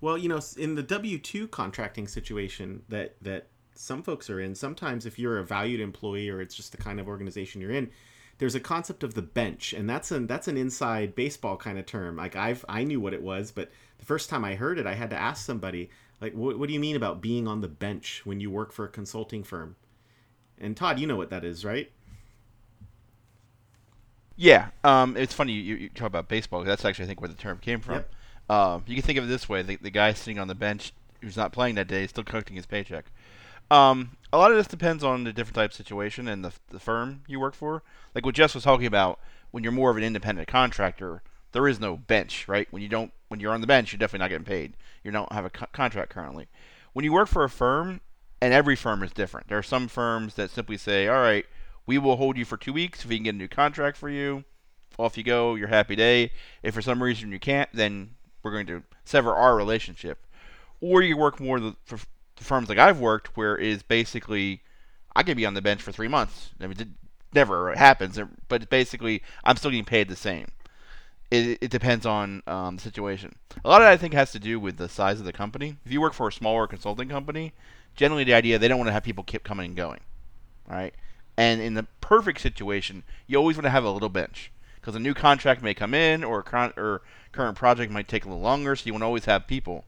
[0.00, 4.54] Well, you know, in the W two contracting situation that that some folks are in,
[4.54, 7.90] sometimes if you're a valued employee or it's just the kind of organization you're in,
[8.38, 11.86] there's a concept of the bench, and that's an that's an inside baseball kind of
[11.86, 12.16] term.
[12.16, 14.94] Like I've I knew what it was, but the first time I heard it, I
[14.94, 18.22] had to ask somebody, like, what, what do you mean about being on the bench
[18.24, 19.76] when you work for a consulting firm?
[20.56, 21.90] And Todd, you know what that is, right?
[24.36, 26.62] Yeah, um, it's funny you, you talk about baseball.
[26.62, 27.94] That's actually I think where the term came from.
[27.94, 28.12] Yep.
[28.50, 30.92] Um, you can think of it this way: the, the guy sitting on the bench
[31.20, 33.06] who's not playing that day is still collecting his paycheck.
[33.70, 36.80] Um, a lot of this depends on the different type of situation and the, the
[36.80, 37.82] firm you work for.
[38.14, 39.18] Like what Jess was talking about,
[39.50, 42.68] when you're more of an independent contractor, there is no bench, right?
[42.70, 44.74] When you don't, when you're on the bench, you're definitely not getting paid.
[45.02, 46.48] You don't have a co- contract currently.
[46.92, 48.00] When you work for a firm,
[48.40, 49.48] and every firm is different.
[49.48, 51.46] There are some firms that simply say, "All right,
[51.86, 54.08] we will hold you for two weeks if we can get a new contract for
[54.08, 54.44] you.
[54.98, 56.32] Off you go, your happy day.
[56.62, 58.10] If for some reason you can't, then
[58.42, 60.26] we're going to sever our relationship."
[60.80, 61.98] Or you work more the, for
[62.38, 64.62] the firms like I've worked, where is basically
[65.14, 66.50] I can be on the bench for three months.
[66.60, 66.88] I mean, it
[67.34, 68.18] never happens,
[68.48, 70.46] but basically I'm still getting paid the same.
[71.30, 73.34] It, it depends on um, the situation.
[73.64, 75.76] A lot of that I think has to do with the size of the company.
[75.84, 77.52] If you work for a smaller consulting company,
[77.94, 80.00] generally the idea they don't want to have people keep coming and going,
[80.66, 80.94] right?
[81.36, 85.00] And in the perfect situation, you always want to have a little bench because a
[85.00, 88.42] new contract may come in or a con- or current project might take a little
[88.42, 89.84] longer, so you want to always have people.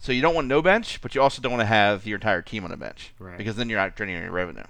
[0.00, 2.40] So you don't want no bench, but you also don't want to have your entire
[2.42, 3.36] team on a bench Right.
[3.38, 4.64] because then you're not generating revenue.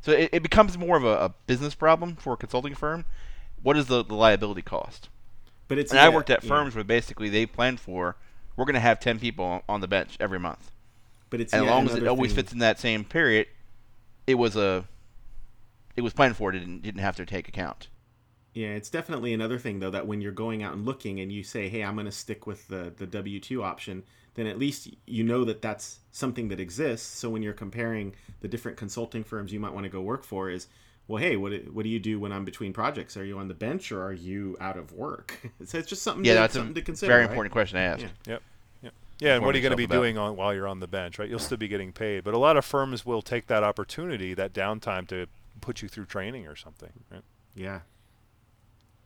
[0.00, 3.04] So it, it becomes more of a, a business problem for a consulting firm.
[3.62, 5.08] What is the, the liability cost?
[5.68, 6.48] But it's And I worked at yeah.
[6.48, 8.16] firms where basically they planned for
[8.56, 10.70] we're going to have ten people on the bench every month,
[11.30, 13.48] But it's and as long as it always thing- fits in that same period,
[14.26, 14.84] it was a
[15.96, 16.50] it was planned for.
[16.50, 17.88] It didn't didn't have to take account.
[18.52, 21.42] Yeah, it's definitely another thing though that when you're going out and looking and you
[21.42, 24.04] say, "Hey, I'm going to stick with the the W two option,"
[24.34, 27.06] then at least you know that that's something that exists.
[27.06, 30.50] So when you're comparing the different consulting firms you might want to go work for,
[30.50, 30.66] is
[31.06, 33.16] well, hey, what what do you do when I'm between projects?
[33.16, 35.38] Are you on the bench or are you out of work?
[35.64, 36.24] so it's just something.
[36.24, 37.10] Yeah, to, that's something a to consider.
[37.10, 37.30] very right?
[37.30, 38.02] important question to ask.
[38.02, 38.08] Yeah.
[38.26, 38.42] Yep.
[38.82, 38.92] Yep.
[39.20, 39.96] Yeah, and what are you going to be about.
[39.96, 41.28] doing on while you're on the bench, right?
[41.28, 44.52] You'll still be getting paid, but a lot of firms will take that opportunity, that
[44.52, 45.26] downtime, to
[45.60, 46.90] put you through training or something.
[47.10, 47.22] Right?
[47.54, 47.80] Yeah.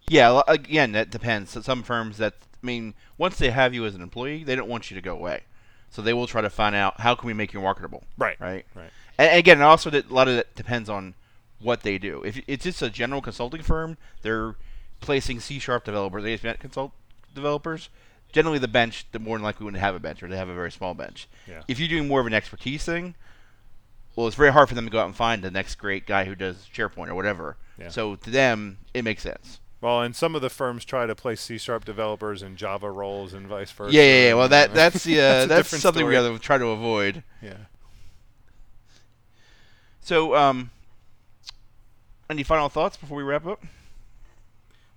[0.08, 1.50] Yeah, again, that depends.
[1.50, 4.68] So some firms that I mean, once they have you as an employee, they don't
[4.68, 5.42] want you to go away.
[5.90, 8.04] So they will try to find out how can we make you marketable.
[8.18, 8.38] Right.
[8.40, 8.66] Right.
[8.74, 8.90] Right.
[9.18, 11.14] And, and again, also that a lot of that depends on
[11.60, 12.22] what they do.
[12.22, 14.54] If it's just a general consulting firm, they're
[15.00, 16.92] placing C sharp developers, ASP.NET consult
[17.34, 17.88] developers.
[18.32, 20.54] Generally, the bench, the more than likely wouldn't have a bench, or they have a
[20.54, 21.28] very small bench.
[21.46, 21.62] Yeah.
[21.66, 23.14] If you're doing more of an expertise thing,
[24.14, 26.24] well, it's very hard for them to go out and find the next great guy
[26.24, 27.56] who does SharePoint or whatever.
[27.78, 27.88] Yeah.
[27.88, 29.60] So to them, it makes sense.
[29.80, 33.32] Well, and some of the firms try to place C sharp developers in Java roles
[33.32, 33.94] and vice versa.
[33.94, 34.34] Yeah, yeah, yeah.
[34.34, 36.28] Well, that that's the uh, That's that's, different something we story.
[36.30, 37.22] got to try to avoid.
[37.40, 37.54] Yeah.
[40.00, 40.70] So, um,
[42.30, 43.62] any final thoughts before we wrap up?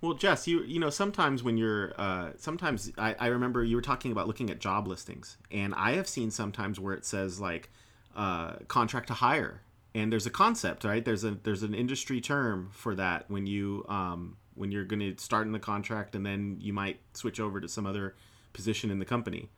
[0.00, 3.82] Well, Jess, you you know sometimes when you're uh, sometimes I, I remember you were
[3.82, 7.70] talking about looking at job listings, and I have seen sometimes where it says like
[8.16, 9.60] uh, contract to hire,
[9.94, 11.04] and there's a concept, right?
[11.04, 15.22] There's a there's an industry term for that when you um, when you're going to
[15.22, 18.14] start in the contract and then you might switch over to some other
[18.52, 19.48] position in the company.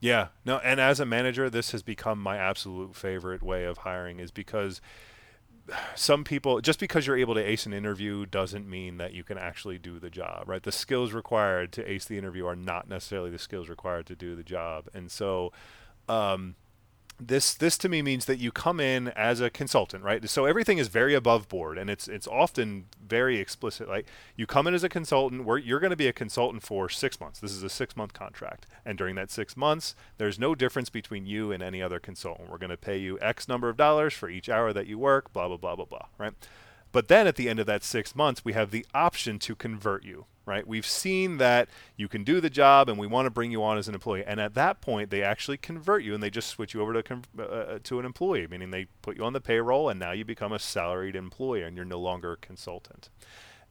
[0.00, 4.20] Yeah, no, and as a manager, this has become my absolute favorite way of hiring
[4.20, 4.80] is because
[5.94, 9.38] some people just because you're able to ace an interview doesn't mean that you can
[9.38, 10.62] actually do the job, right?
[10.62, 14.36] The skills required to ace the interview are not necessarily the skills required to do
[14.36, 14.88] the job.
[14.92, 15.52] And so
[16.08, 16.56] um
[17.20, 20.28] this this to me means that you come in as a consultant, right?
[20.28, 23.88] So everything is very above board, and it's it's often very explicit.
[23.88, 24.06] Like
[24.36, 27.20] you come in as a consultant, where you're going to be a consultant for six
[27.20, 27.38] months.
[27.40, 31.24] This is a six month contract, and during that six months, there's no difference between
[31.24, 32.50] you and any other consultant.
[32.50, 35.32] We're going to pay you X number of dollars for each hour that you work.
[35.32, 36.06] Blah blah blah blah blah.
[36.18, 36.34] Right?
[36.94, 40.04] But then at the end of that six months, we have the option to convert
[40.04, 40.64] you, right?
[40.64, 43.78] We've seen that you can do the job and we want to bring you on
[43.78, 44.22] as an employee.
[44.24, 47.02] And at that point, they actually convert you and they just switch you over to,
[47.02, 50.24] con- uh, to an employee, meaning they put you on the payroll and now you
[50.24, 53.08] become a salaried employee and you're no longer a consultant.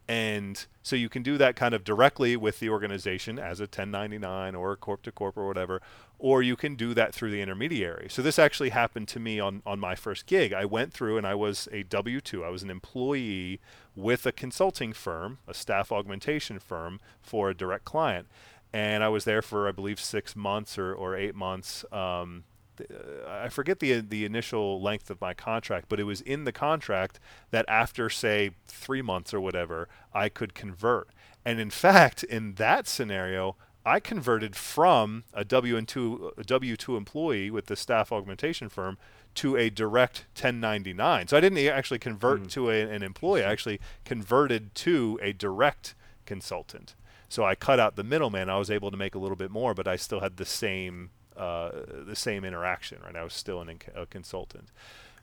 [0.05, 4.53] And so you can do that kind of directly with the organization as a 1099
[4.53, 5.81] or a corp to corp or whatever,
[6.23, 8.07] or you can do that through the intermediary.
[8.09, 10.53] So this actually happened to me on, on my first gig.
[10.53, 13.59] I went through and I was a W 2, I was an employee
[13.93, 18.27] with a consulting firm, a staff augmentation firm for a direct client.
[18.71, 21.83] And I was there for, I believe, six months or, or eight months.
[21.91, 22.45] Um,
[23.27, 27.19] I forget the the initial length of my contract, but it was in the contract
[27.51, 31.09] that after say three months or whatever, I could convert.
[31.45, 36.95] And in fact, in that scenario, I converted from a W and two W two
[36.95, 38.97] employee with the staff augmentation firm
[39.35, 41.27] to a direct 1099.
[41.27, 43.43] So I didn't actually convert to a, an employee.
[43.43, 46.95] I actually converted to a direct consultant.
[47.29, 48.49] So I cut out the middleman.
[48.49, 51.09] I was able to make a little bit more, but I still had the same
[51.35, 51.71] uh,
[52.05, 52.99] the same interaction.
[53.03, 54.69] Right, I was still an, a consultant.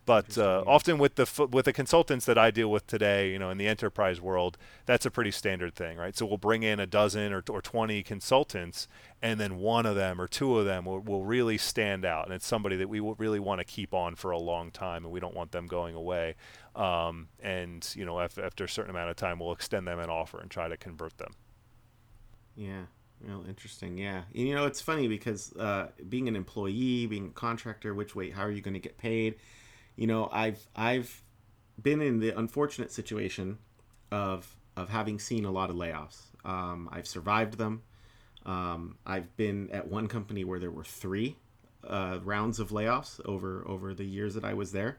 [0.07, 3.38] But uh, often with the f- with the consultants that I deal with today, you
[3.38, 6.16] know, in the enterprise world, that's a pretty standard thing, right?
[6.16, 8.88] So we'll bring in a dozen or, or 20 consultants,
[9.22, 12.34] and then one of them or two of them will, will really stand out, and
[12.34, 15.20] it's somebody that we really want to keep on for a long time, and we
[15.20, 16.34] don't want them going away.
[16.74, 20.11] Um, and you know, af- after a certain amount of time, we'll extend them an
[20.11, 21.34] offer and try to convert them.
[22.57, 22.84] Yeah.
[23.20, 23.98] Real interesting.
[23.98, 24.22] Yeah.
[24.34, 28.30] And, you know, it's funny because uh, being an employee, being a contractor, which way,
[28.30, 29.36] how are you going to get paid?
[30.01, 31.22] You know, I've I've
[31.82, 33.59] been in the unfortunate situation
[34.11, 36.22] of of having seen a lot of layoffs.
[36.42, 37.82] Um, I've survived them.
[38.46, 41.36] Um, I've been at one company where there were three
[41.86, 44.96] uh, rounds of layoffs over over the years that I was there,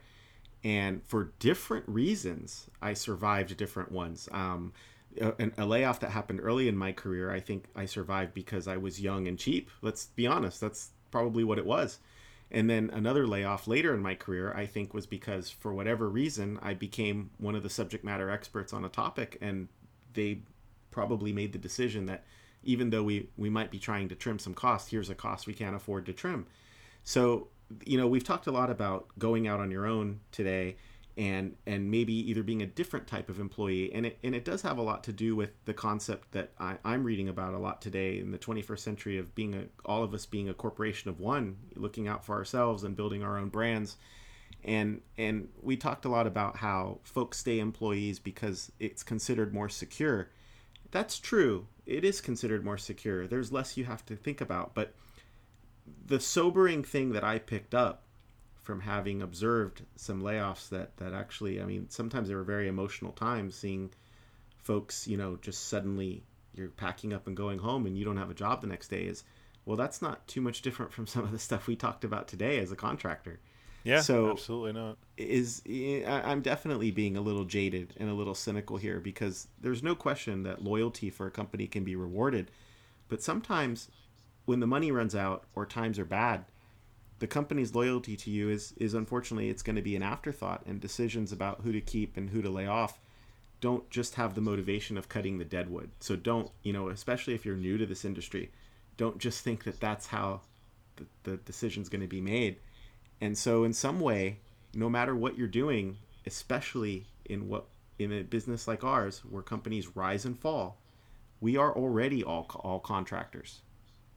[0.63, 4.29] and for different reasons, I survived different ones.
[4.31, 4.71] Um,
[5.19, 8.77] a, a layoff that happened early in my career, I think I survived because I
[8.77, 9.71] was young and cheap.
[9.81, 11.97] Let's be honest, that's probably what it was.
[12.51, 16.59] And then another layoff later in my career, I think, was because for whatever reason,
[16.61, 19.69] I became one of the subject matter experts on a topic, and
[20.13, 20.41] they
[20.91, 22.25] probably made the decision that
[22.63, 25.53] even though we, we might be trying to trim some costs, here's a cost we
[25.53, 26.45] can't afford to trim.
[27.03, 27.47] So,
[27.85, 30.75] you know, we've talked a lot about going out on your own today
[31.17, 34.61] and and maybe either being a different type of employee and it, and it does
[34.61, 37.81] have a lot to do with the concept that I, I'm reading about a lot
[37.81, 41.19] today in the 21st century of being a all of us being a corporation of
[41.19, 43.97] one looking out for ourselves and building our own brands.
[44.63, 49.69] And and we talked a lot about how folks stay employees because it's considered more
[49.69, 50.29] secure.
[50.91, 51.67] That's true.
[51.85, 53.27] It is considered more secure.
[53.27, 54.75] There's less you have to think about.
[54.75, 54.93] But
[56.05, 58.03] the sobering thing that i picked up
[58.63, 63.11] from having observed some layoffs that that actually i mean sometimes they were very emotional
[63.11, 63.89] times seeing
[64.57, 68.29] folks you know just suddenly you're packing up and going home and you don't have
[68.29, 69.23] a job the next day is
[69.65, 72.59] well that's not too much different from some of the stuff we talked about today
[72.59, 73.39] as a contractor
[73.83, 74.97] Yeah, So- absolutely not.
[75.17, 75.61] is
[76.07, 80.43] I'm definitely being a little jaded and a little cynical here because there's no question
[80.43, 82.51] that loyalty for a company can be rewarded,
[83.07, 83.89] but sometimes
[84.45, 86.45] when the money runs out or times are bad,
[87.21, 90.81] the company's loyalty to you is is unfortunately it's going to be an afterthought and
[90.81, 92.99] decisions about who to keep and who to lay off
[93.61, 95.91] don't just have the motivation of cutting the deadwood.
[95.99, 98.51] So don't, you know, especially if you're new to this industry,
[98.97, 100.41] don't just think that that's how
[100.95, 102.57] the, the decision's going to be made.
[103.21, 104.39] And so, in some way,
[104.73, 107.65] no matter what you're doing, especially in what
[107.99, 110.77] in a business like ours, where companies rise and fall,
[111.39, 113.61] we are already all all contractors,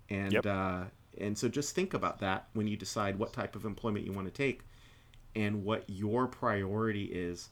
[0.09, 0.47] and Yep.
[0.47, 0.85] uh,
[1.19, 4.27] and so just think about that when you decide what type of employment you want
[4.27, 4.63] to take,
[5.35, 7.51] and what your priority is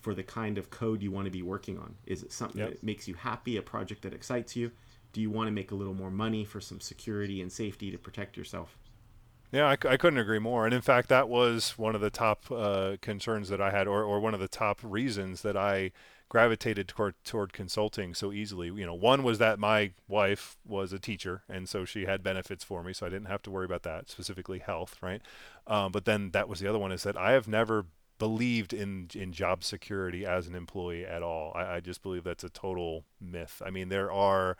[0.00, 1.94] for the kind of code you want to be working on.
[2.06, 2.70] Is it something Yep.
[2.70, 4.70] that makes you happy, a project that excites you?
[5.12, 7.98] Do you want to make a little more money for some security and safety to
[7.98, 8.78] protect yourself?
[9.50, 10.66] Yeah, I couldn't agree more.
[10.66, 14.02] And in fact, that was one of the top uh, concerns that I had, or,
[14.04, 15.92] or one of the top reasons that I
[16.28, 18.68] gravitated toward, toward consulting so easily.
[18.68, 22.64] You know, one was that my wife was a teacher, and so she had benefits
[22.64, 25.22] for me, so I didn't have to worry about that, specifically health, right?
[25.66, 27.86] Um, but then that was the other one is that I have never
[28.18, 31.52] believed in in job security as an employee at all.
[31.54, 33.62] I, I just believe that's a total myth.
[33.64, 34.56] I mean, there are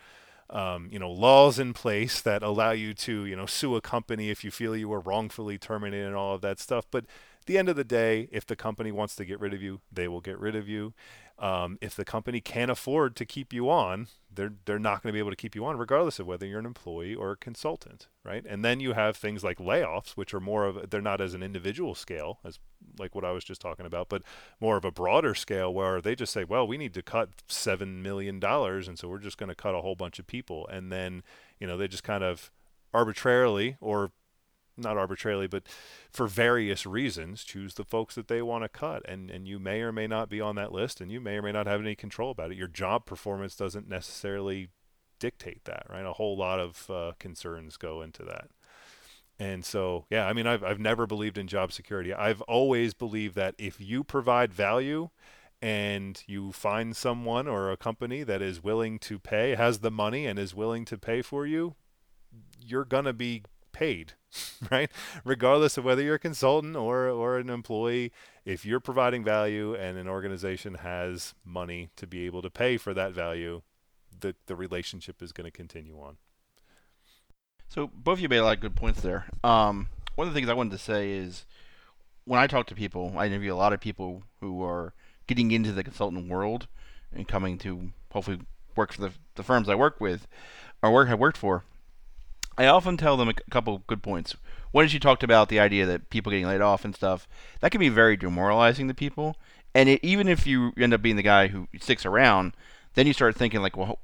[0.50, 4.30] um, you know laws in place that allow you to you know sue a company
[4.30, 7.04] if you feel you were wrongfully terminated and all of that stuff but
[7.44, 10.08] the end of the day if the company wants to get rid of you they
[10.08, 10.94] will get rid of you
[11.38, 15.14] um, if the company can't afford to keep you on they're they're not going to
[15.14, 18.08] be able to keep you on regardless of whether you're an employee or a consultant
[18.28, 18.44] right?
[18.46, 21.42] And then you have things like layoffs which are more of they're not as an
[21.42, 22.58] individual scale as
[22.98, 24.22] like what I was just talking about but
[24.60, 28.02] more of a broader scale where they just say, well, we need to cut seven
[28.02, 30.92] million dollars, and so we're just going to cut a whole bunch of people, and
[30.92, 31.22] then
[31.58, 32.50] you know they just kind of
[32.92, 34.10] arbitrarily or
[34.78, 35.64] not arbitrarily, but
[36.10, 39.80] for various reasons, choose the folks that they want to cut, and and you may
[39.80, 41.94] or may not be on that list, and you may or may not have any
[41.94, 42.56] control about it.
[42.56, 44.68] Your job performance doesn't necessarily
[45.18, 46.06] dictate that, right?
[46.06, 48.48] A whole lot of uh, concerns go into that.
[49.38, 52.12] And so, yeah, I mean, I've, I've never believed in job security.
[52.12, 55.10] I've always believed that if you provide value
[55.62, 60.26] and you find someone or a company that is willing to pay, has the money
[60.26, 61.76] and is willing to pay for you,
[62.60, 63.44] you're going to be
[63.78, 64.14] paid,
[64.70, 64.90] right?
[65.24, 68.12] Regardless of whether you're a consultant or, or an employee,
[68.44, 72.92] if you're providing value and an organization has money to be able to pay for
[72.94, 73.62] that value,
[74.20, 76.16] the, the relationship is going to continue on.
[77.68, 79.26] So both of you made a lot of good points there.
[79.44, 81.46] Um, one of the things I wanted to say is
[82.24, 84.92] when I talk to people, I interview a lot of people who are
[85.26, 86.66] getting into the consultant world
[87.12, 88.40] and coming to hopefully
[88.74, 90.26] work for the, the firms I work with
[90.82, 91.64] or work have worked for.
[92.58, 94.36] I often tell them a couple good points.
[94.72, 97.28] One is you talked about the idea that people getting laid off and stuff.
[97.60, 99.36] That can be very demoralizing to people.
[99.74, 102.54] And it, even if you end up being the guy who sticks around,
[102.94, 104.00] then you start thinking like, well,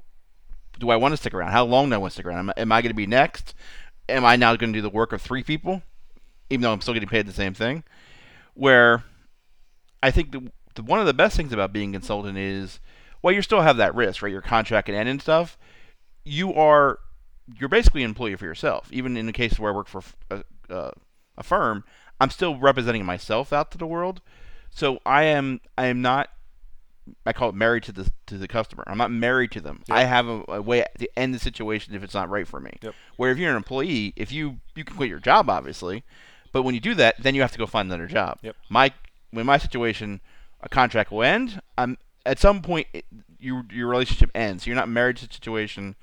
[0.79, 1.51] do I want to stick around?
[1.51, 2.39] How long do I want to stick around?
[2.39, 3.55] Am, am I going to be next?
[4.09, 5.83] Am I now going to do the work of three people,
[6.49, 7.83] even though I'm still getting paid the same thing?
[8.55, 9.03] Where
[10.01, 12.79] I think the, the one of the best things about being a consultant is,
[13.21, 14.31] well, you still have that risk, right?
[14.31, 15.59] Your contract can end and stuff.
[16.25, 17.01] You are
[17.59, 18.89] you're basically an employee for yourself.
[18.91, 20.91] Even in the case where I work for a, uh,
[21.37, 21.85] a firm,
[22.21, 24.21] I'm still representing myself out to the world.
[24.71, 26.31] So I am I am not
[27.27, 28.85] I call it married to the to the customer.
[28.87, 29.83] I'm not married to them.
[29.91, 32.79] I have a, a way to end the situation if it's not right for me.
[32.83, 32.95] Yep.
[33.17, 36.03] Where if you're an employee, if you you can quit your job obviously,
[36.53, 38.39] but when you do that, then you have to go find another job.
[38.43, 38.57] Yep.
[38.69, 38.93] My
[39.31, 40.21] when my situation,
[40.61, 41.61] a contract will end.
[41.77, 43.05] I'm at some point it,
[43.39, 44.67] your your relationship ends.
[44.67, 45.97] You're not married to the situation,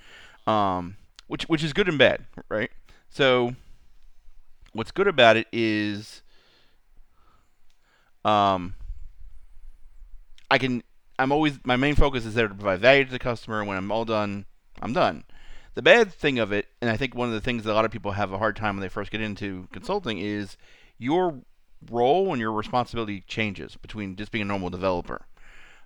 [0.45, 0.97] um,
[1.31, 2.69] which which is good and bad, right?
[3.09, 3.55] So
[4.73, 6.23] what's good about it is
[8.25, 8.75] um
[10.49, 10.83] I can
[11.17, 13.77] I'm always my main focus is there to provide value to the customer and when
[13.77, 14.43] I'm all done,
[14.81, 15.23] I'm done.
[15.73, 17.85] The bad thing of it, and I think one of the things that a lot
[17.85, 20.57] of people have a hard time when they first get into consulting is
[20.97, 21.39] your
[21.89, 25.27] role and your responsibility changes between just being a normal developer.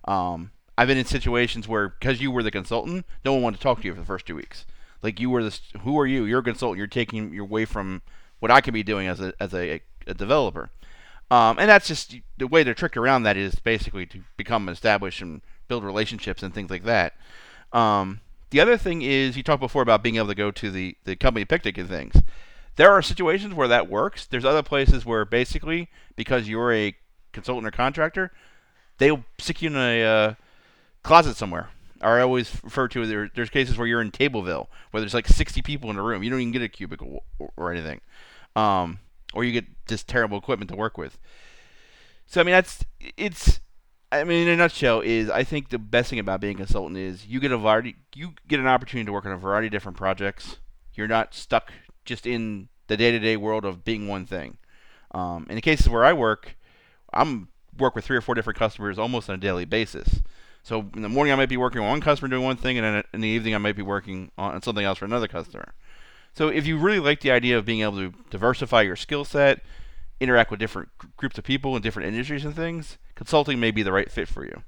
[0.06, 3.62] Um, I've been in situations where because you were the consultant, no one wanted to
[3.62, 4.66] talk to you for the first two weeks.
[5.06, 5.60] Like you were this.
[5.82, 6.24] who are you?
[6.24, 6.78] You're a consultant.
[6.78, 8.02] You're taking you're away from
[8.40, 10.70] what I could be doing as a as a, a developer.
[11.30, 15.22] Um, and that's just the way to trick around that is basically to become established
[15.22, 17.12] and build relationships and things like that.
[17.72, 20.96] Um, the other thing is you talked before about being able to go to the,
[21.04, 22.20] the company picnic and things.
[22.74, 24.26] There are situations where that works.
[24.26, 26.96] There's other places where basically because you're a
[27.32, 28.32] consultant or contractor,
[28.98, 30.34] they'll stick you in a uh,
[31.04, 31.70] closet somewhere.
[32.02, 35.62] I always refer to there, there's cases where you're in Tableville where there's like 60
[35.62, 36.22] people in a room.
[36.22, 38.00] You don't even get a cubicle or, or anything.
[38.54, 39.00] Um,
[39.34, 41.18] or you get just terrible equipment to work with.
[42.26, 42.84] So I mean that's
[43.16, 43.60] it's
[44.10, 46.96] I mean in a nutshell is I think the best thing about being a consultant
[46.96, 49.72] is you get a variety you get an opportunity to work on a variety of
[49.72, 50.58] different projects.
[50.94, 51.72] You're not stuck
[52.04, 54.58] just in the day-to-day world of being one thing.
[55.10, 56.56] Um, in the cases where I work,
[57.12, 60.22] I'm work with three or four different customers almost on a daily basis.
[60.66, 63.04] So in the morning I might be working on one customer doing one thing, and
[63.12, 65.74] in the evening I might be working on something else for another customer.
[66.34, 69.60] So if you really like the idea of being able to diversify your skill set,
[70.18, 73.92] interact with different groups of people in different industries and things, consulting may be the
[73.92, 74.64] right fit for you.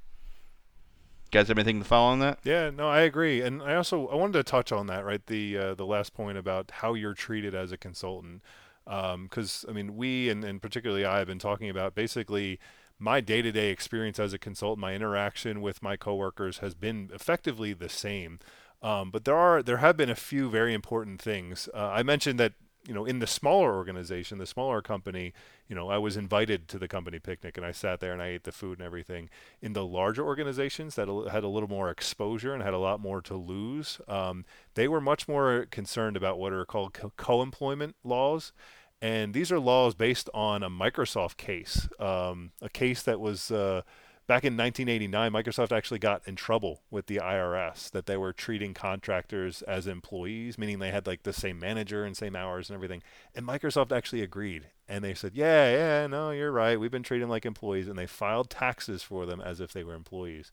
[1.33, 2.39] guys have anything to follow on that?
[2.45, 5.59] Yeah, no, I agree, and I also I wanted to touch on that right the
[5.59, 8.43] uh, the last point about how you're treated as a consultant,
[8.85, 12.61] because um, I mean we and, and particularly I have been talking about basically
[12.99, 17.89] my day-to-day experience as a consultant, my interaction with my coworkers has been effectively the
[17.89, 18.39] same.
[18.83, 21.69] Um, but there are there have been a few very important things.
[21.75, 22.53] Uh, I mentioned that
[22.87, 25.33] you know in the smaller organization, the smaller company,
[25.69, 28.29] you know, I was invited to the company picnic and I sat there and I
[28.29, 29.31] ate the food and everything.
[29.61, 33.21] In the larger organizations that had a little more exposure and had a lot more
[33.23, 34.45] to lose, um,
[34.75, 38.53] they were much more concerned about what are called co-employment laws.
[39.01, 43.83] And these are laws based on a Microsoft case, um, a case that was uh,
[44.29, 48.75] back in 1989, Microsoft actually got in trouble with the IRS that they were treating
[48.75, 53.03] contractors as employees, meaning they had like the same manager and same hours and everything.
[53.35, 54.67] And Microsoft actually agreed.
[54.87, 56.79] And they said, yeah, yeah, no, you're right.
[56.79, 57.89] We've been treating like employees.
[57.89, 60.53] And they filed taxes for them as if they were employees.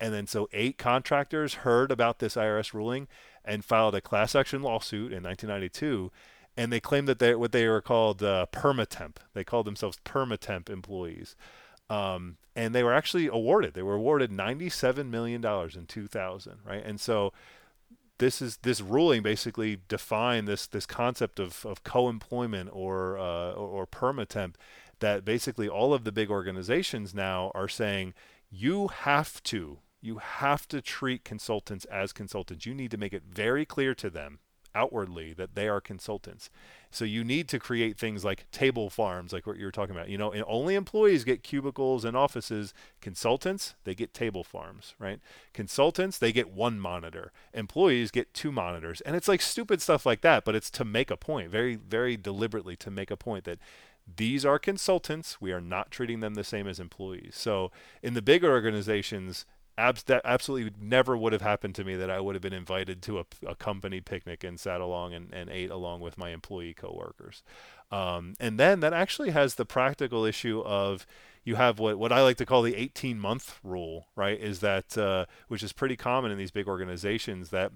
[0.00, 3.06] And then so eight contractors heard about this IRS ruling
[3.44, 6.10] and filed a class action lawsuit in 1992
[6.56, 9.16] and they claimed that they what they were called uh, permatemp.
[9.34, 11.36] They called themselves permatemp employees.
[11.90, 13.74] Um, and they were actually awarded.
[13.74, 16.82] They were awarded $97 million in 2000, right?
[16.84, 17.32] And so
[18.18, 23.68] this is this ruling basically defined this this concept of, of co-employment or uh, or,
[23.68, 24.54] or permatemp
[25.00, 28.14] that basically all of the big organizations now are saying
[28.48, 32.66] you have to you have to treat consultants as consultants.
[32.66, 34.38] You need to make it very clear to them
[34.74, 36.50] outwardly that they are consultants.
[36.90, 40.08] So you need to create things like table farms, like what you were talking about.
[40.08, 42.74] You know, and only employees get cubicles and offices.
[43.00, 45.20] Consultants, they get table farms, right?
[45.54, 47.32] Consultants, they get one monitor.
[47.54, 49.00] Employees get two monitors.
[49.02, 52.16] And it's like stupid stuff like that, but it's to make a point, very, very
[52.16, 53.58] deliberately to make a point that
[54.16, 55.40] these are consultants.
[55.40, 57.34] We are not treating them the same as employees.
[57.36, 57.70] So
[58.02, 59.46] in the bigger organizations,
[59.78, 63.02] abs- that absolutely never would have happened to me that I would have been invited
[63.02, 66.74] to a, a company picnic and sat along and, and ate along with my employee
[66.74, 67.42] coworkers.
[67.90, 71.06] Um, and then that actually has the practical issue of
[71.44, 74.38] you have what, what I like to call the 18 month rule, right?
[74.38, 77.72] Is that, uh, which is pretty common in these big organizations that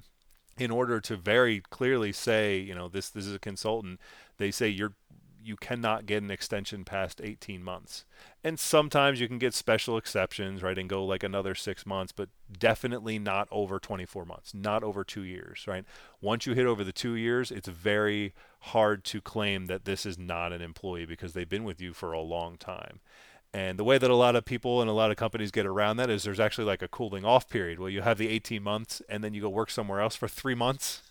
[0.59, 4.01] in order to very clearly say, you know, this, this is a consultant,
[4.38, 4.94] they say you're
[5.47, 8.05] you cannot get an extension past 18 months.
[8.42, 12.28] And sometimes you can get special exceptions, right, and go like another six months, but
[12.59, 15.85] definitely not over 24 months, not over two years, right?
[16.20, 20.18] Once you hit over the two years, it's very hard to claim that this is
[20.18, 23.01] not an employee because they've been with you for a long time.
[23.55, 25.97] And the way that a lot of people and a lot of companies get around
[25.97, 29.01] that is there's actually like a cooling off period where you have the 18 months
[29.09, 31.02] and then you go work somewhere else for three months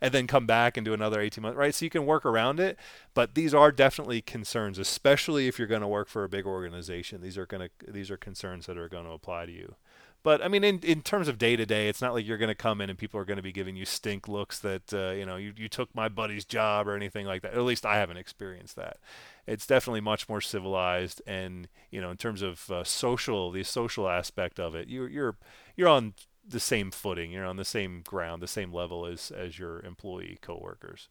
[0.00, 1.74] and then come back and do another 18 months, right?
[1.74, 2.78] So you can work around it,
[3.14, 7.20] but these are definitely concerns, especially if you're going to work for a big organization.
[7.20, 9.76] These are going to these are concerns that are going to apply to you.
[10.22, 12.48] But I mean, in, in terms of day to day, it's not like you're going
[12.48, 15.10] to come in and people are going to be giving you stink looks that uh,
[15.10, 17.54] you know you, you took my buddy's job or anything like that.
[17.54, 18.98] At least I haven't experienced that.
[19.46, 24.08] It's definitely much more civilized, and you know, in terms of uh, social, the social
[24.08, 25.36] aspect of it, you're you're
[25.74, 26.14] you're on
[26.46, 27.32] the same footing.
[27.32, 31.08] You're on the same ground, the same level as as your employee coworkers.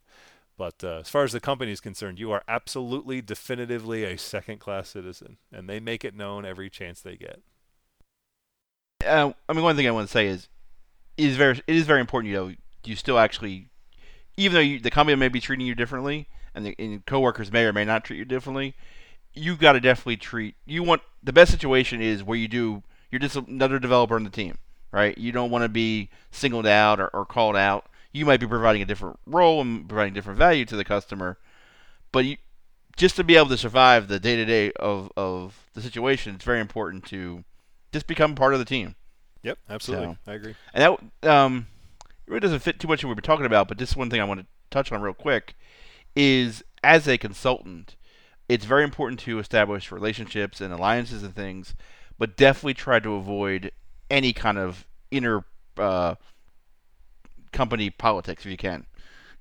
[0.58, 4.90] But uh, as far as the company is concerned, you are absolutely, definitively a second-class
[4.90, 7.42] citizen, and they make it known every chance they get.
[9.04, 10.50] Uh, I mean, one thing I want to say is,
[11.18, 12.32] it is very, it is very important.
[12.32, 12.54] You know,
[12.84, 13.70] you still actually,
[14.38, 17.64] even though you, the company may be treating you differently, and the and coworkers may
[17.64, 18.76] or may not treat you differently,
[19.34, 20.56] you got to definitely treat.
[20.66, 22.84] You want the best situation is where you do.
[23.10, 24.58] You're just another developer on the team
[24.92, 25.18] right?
[25.18, 27.86] You don't want to be singled out or, or called out.
[28.12, 31.38] You might be providing a different role and providing different value to the customer,
[32.12, 32.38] but you
[32.98, 36.44] just to be able to survive the day to day of of the situation, it's
[36.44, 37.44] very important to
[37.94, 38.96] just become part of the team.
[39.44, 40.18] Yep, absolutely.
[40.26, 40.56] So- I agree.
[40.74, 41.68] And that um,
[42.00, 44.10] it really doesn't fit too much in what we've been talking about, but just one
[44.10, 45.56] thing I want to touch on real quick
[46.16, 47.96] is as a consultant,
[48.50, 51.74] it's very important to establish relationships and alliances and things,
[52.20, 53.72] but definitely try to avoid
[54.12, 55.44] any kind of inner
[55.78, 56.16] uh,
[57.52, 58.86] company politics if you can.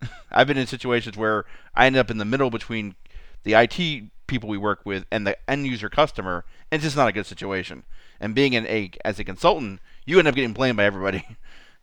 [0.31, 1.45] I've been in situations where
[1.75, 2.95] I end up in the middle between
[3.43, 7.09] the IT people we work with and the end user customer, and it's just not
[7.09, 7.85] a good situation.
[8.21, 11.27] And being an a as a consultant, you end up getting blamed by everybody.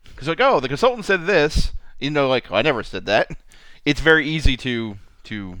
[0.04, 3.30] Because like, oh, the consultant said this, you know, like oh, I never said that.
[3.84, 5.58] It's very easy to to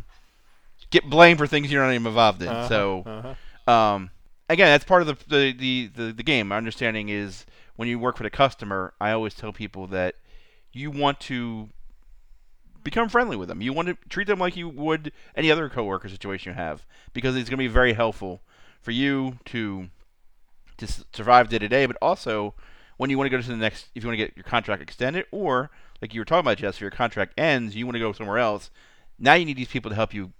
[0.90, 2.48] get blamed for things you're not even involved in.
[2.48, 3.72] Uh-huh, So uh-huh.
[3.72, 4.10] um,
[4.48, 6.48] again, that's part of the, the, the, the, the game.
[6.48, 7.46] My understanding is
[7.76, 10.16] when you work for the customer, I always tell people that
[10.72, 11.68] you want to
[12.82, 13.60] become friendly with them.
[13.60, 17.36] You want to treat them like you would any other coworker situation you have, because
[17.36, 18.40] it's going to be very helpful
[18.80, 19.88] for you to
[20.78, 22.54] to survive day to day, but also
[22.96, 24.80] when you want to go to the next, if you want to get your contract
[24.80, 25.70] extended, or
[26.00, 28.38] like you were talking about, Jess, if your contract ends, you want to go somewhere
[28.38, 28.70] else.
[29.18, 30.32] Now you need these people to help you.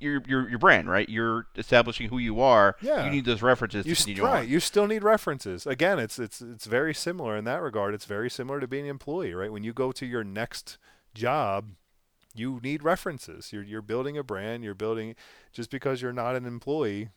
[0.00, 1.08] Your your your brand, right?
[1.08, 2.76] You're establishing who you are.
[2.80, 3.04] Yeah.
[3.04, 4.40] You need those references You to s- continue right.
[4.40, 4.48] on.
[4.48, 5.66] You still need references.
[5.66, 7.94] Again, it's it's it's very similar in that regard.
[7.94, 9.52] It's very similar to being an employee, right?
[9.52, 10.76] When you go to your next
[11.14, 11.70] job,
[12.34, 13.52] you need references.
[13.52, 14.64] You're you're building a brand.
[14.64, 15.14] You're building
[15.52, 17.10] just because you're not an employee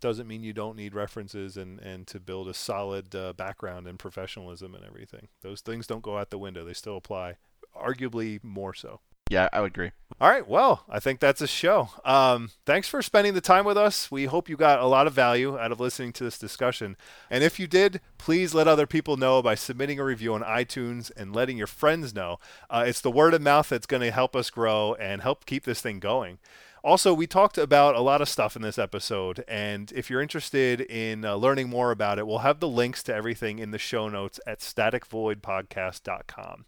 [0.00, 3.98] doesn't mean you don't need references and and to build a solid uh, background and
[3.98, 5.26] professionalism and everything.
[5.42, 6.64] Those things don't go out the window.
[6.64, 7.34] They still apply.
[7.76, 9.00] Arguably more so.
[9.30, 9.90] Yeah, I would agree.
[10.20, 10.48] All right.
[10.48, 11.90] Well, I think that's a show.
[12.04, 14.10] Um, thanks for spending the time with us.
[14.10, 16.96] We hope you got a lot of value out of listening to this discussion.
[17.30, 21.12] And if you did, please let other people know by submitting a review on iTunes
[21.16, 22.38] and letting your friends know.
[22.68, 25.64] Uh, it's the word of mouth that's going to help us grow and help keep
[25.64, 26.38] this thing going.
[26.82, 30.80] Also, we talked about a lot of stuff in this episode, and if you're interested
[30.80, 34.08] in uh, learning more about it, we'll have the links to everything in the show
[34.08, 36.66] notes at staticvoidpodcast.com.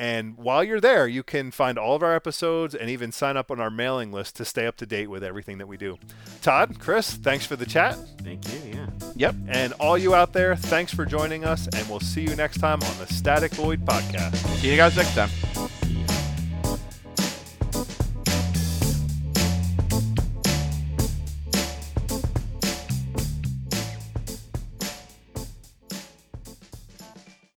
[0.00, 3.50] And while you're there, you can find all of our episodes and even sign up
[3.50, 5.98] on our mailing list to stay up to date with everything that we do.
[6.40, 7.98] Todd, Chris, thanks for the chat.
[8.22, 8.72] Thank you.
[8.72, 8.86] Yeah.
[9.16, 9.34] Yep.
[9.48, 12.82] And all you out there, thanks for joining us, and we'll see you next time
[12.82, 14.36] on the Static Void Podcast.
[14.60, 15.28] See you guys next time.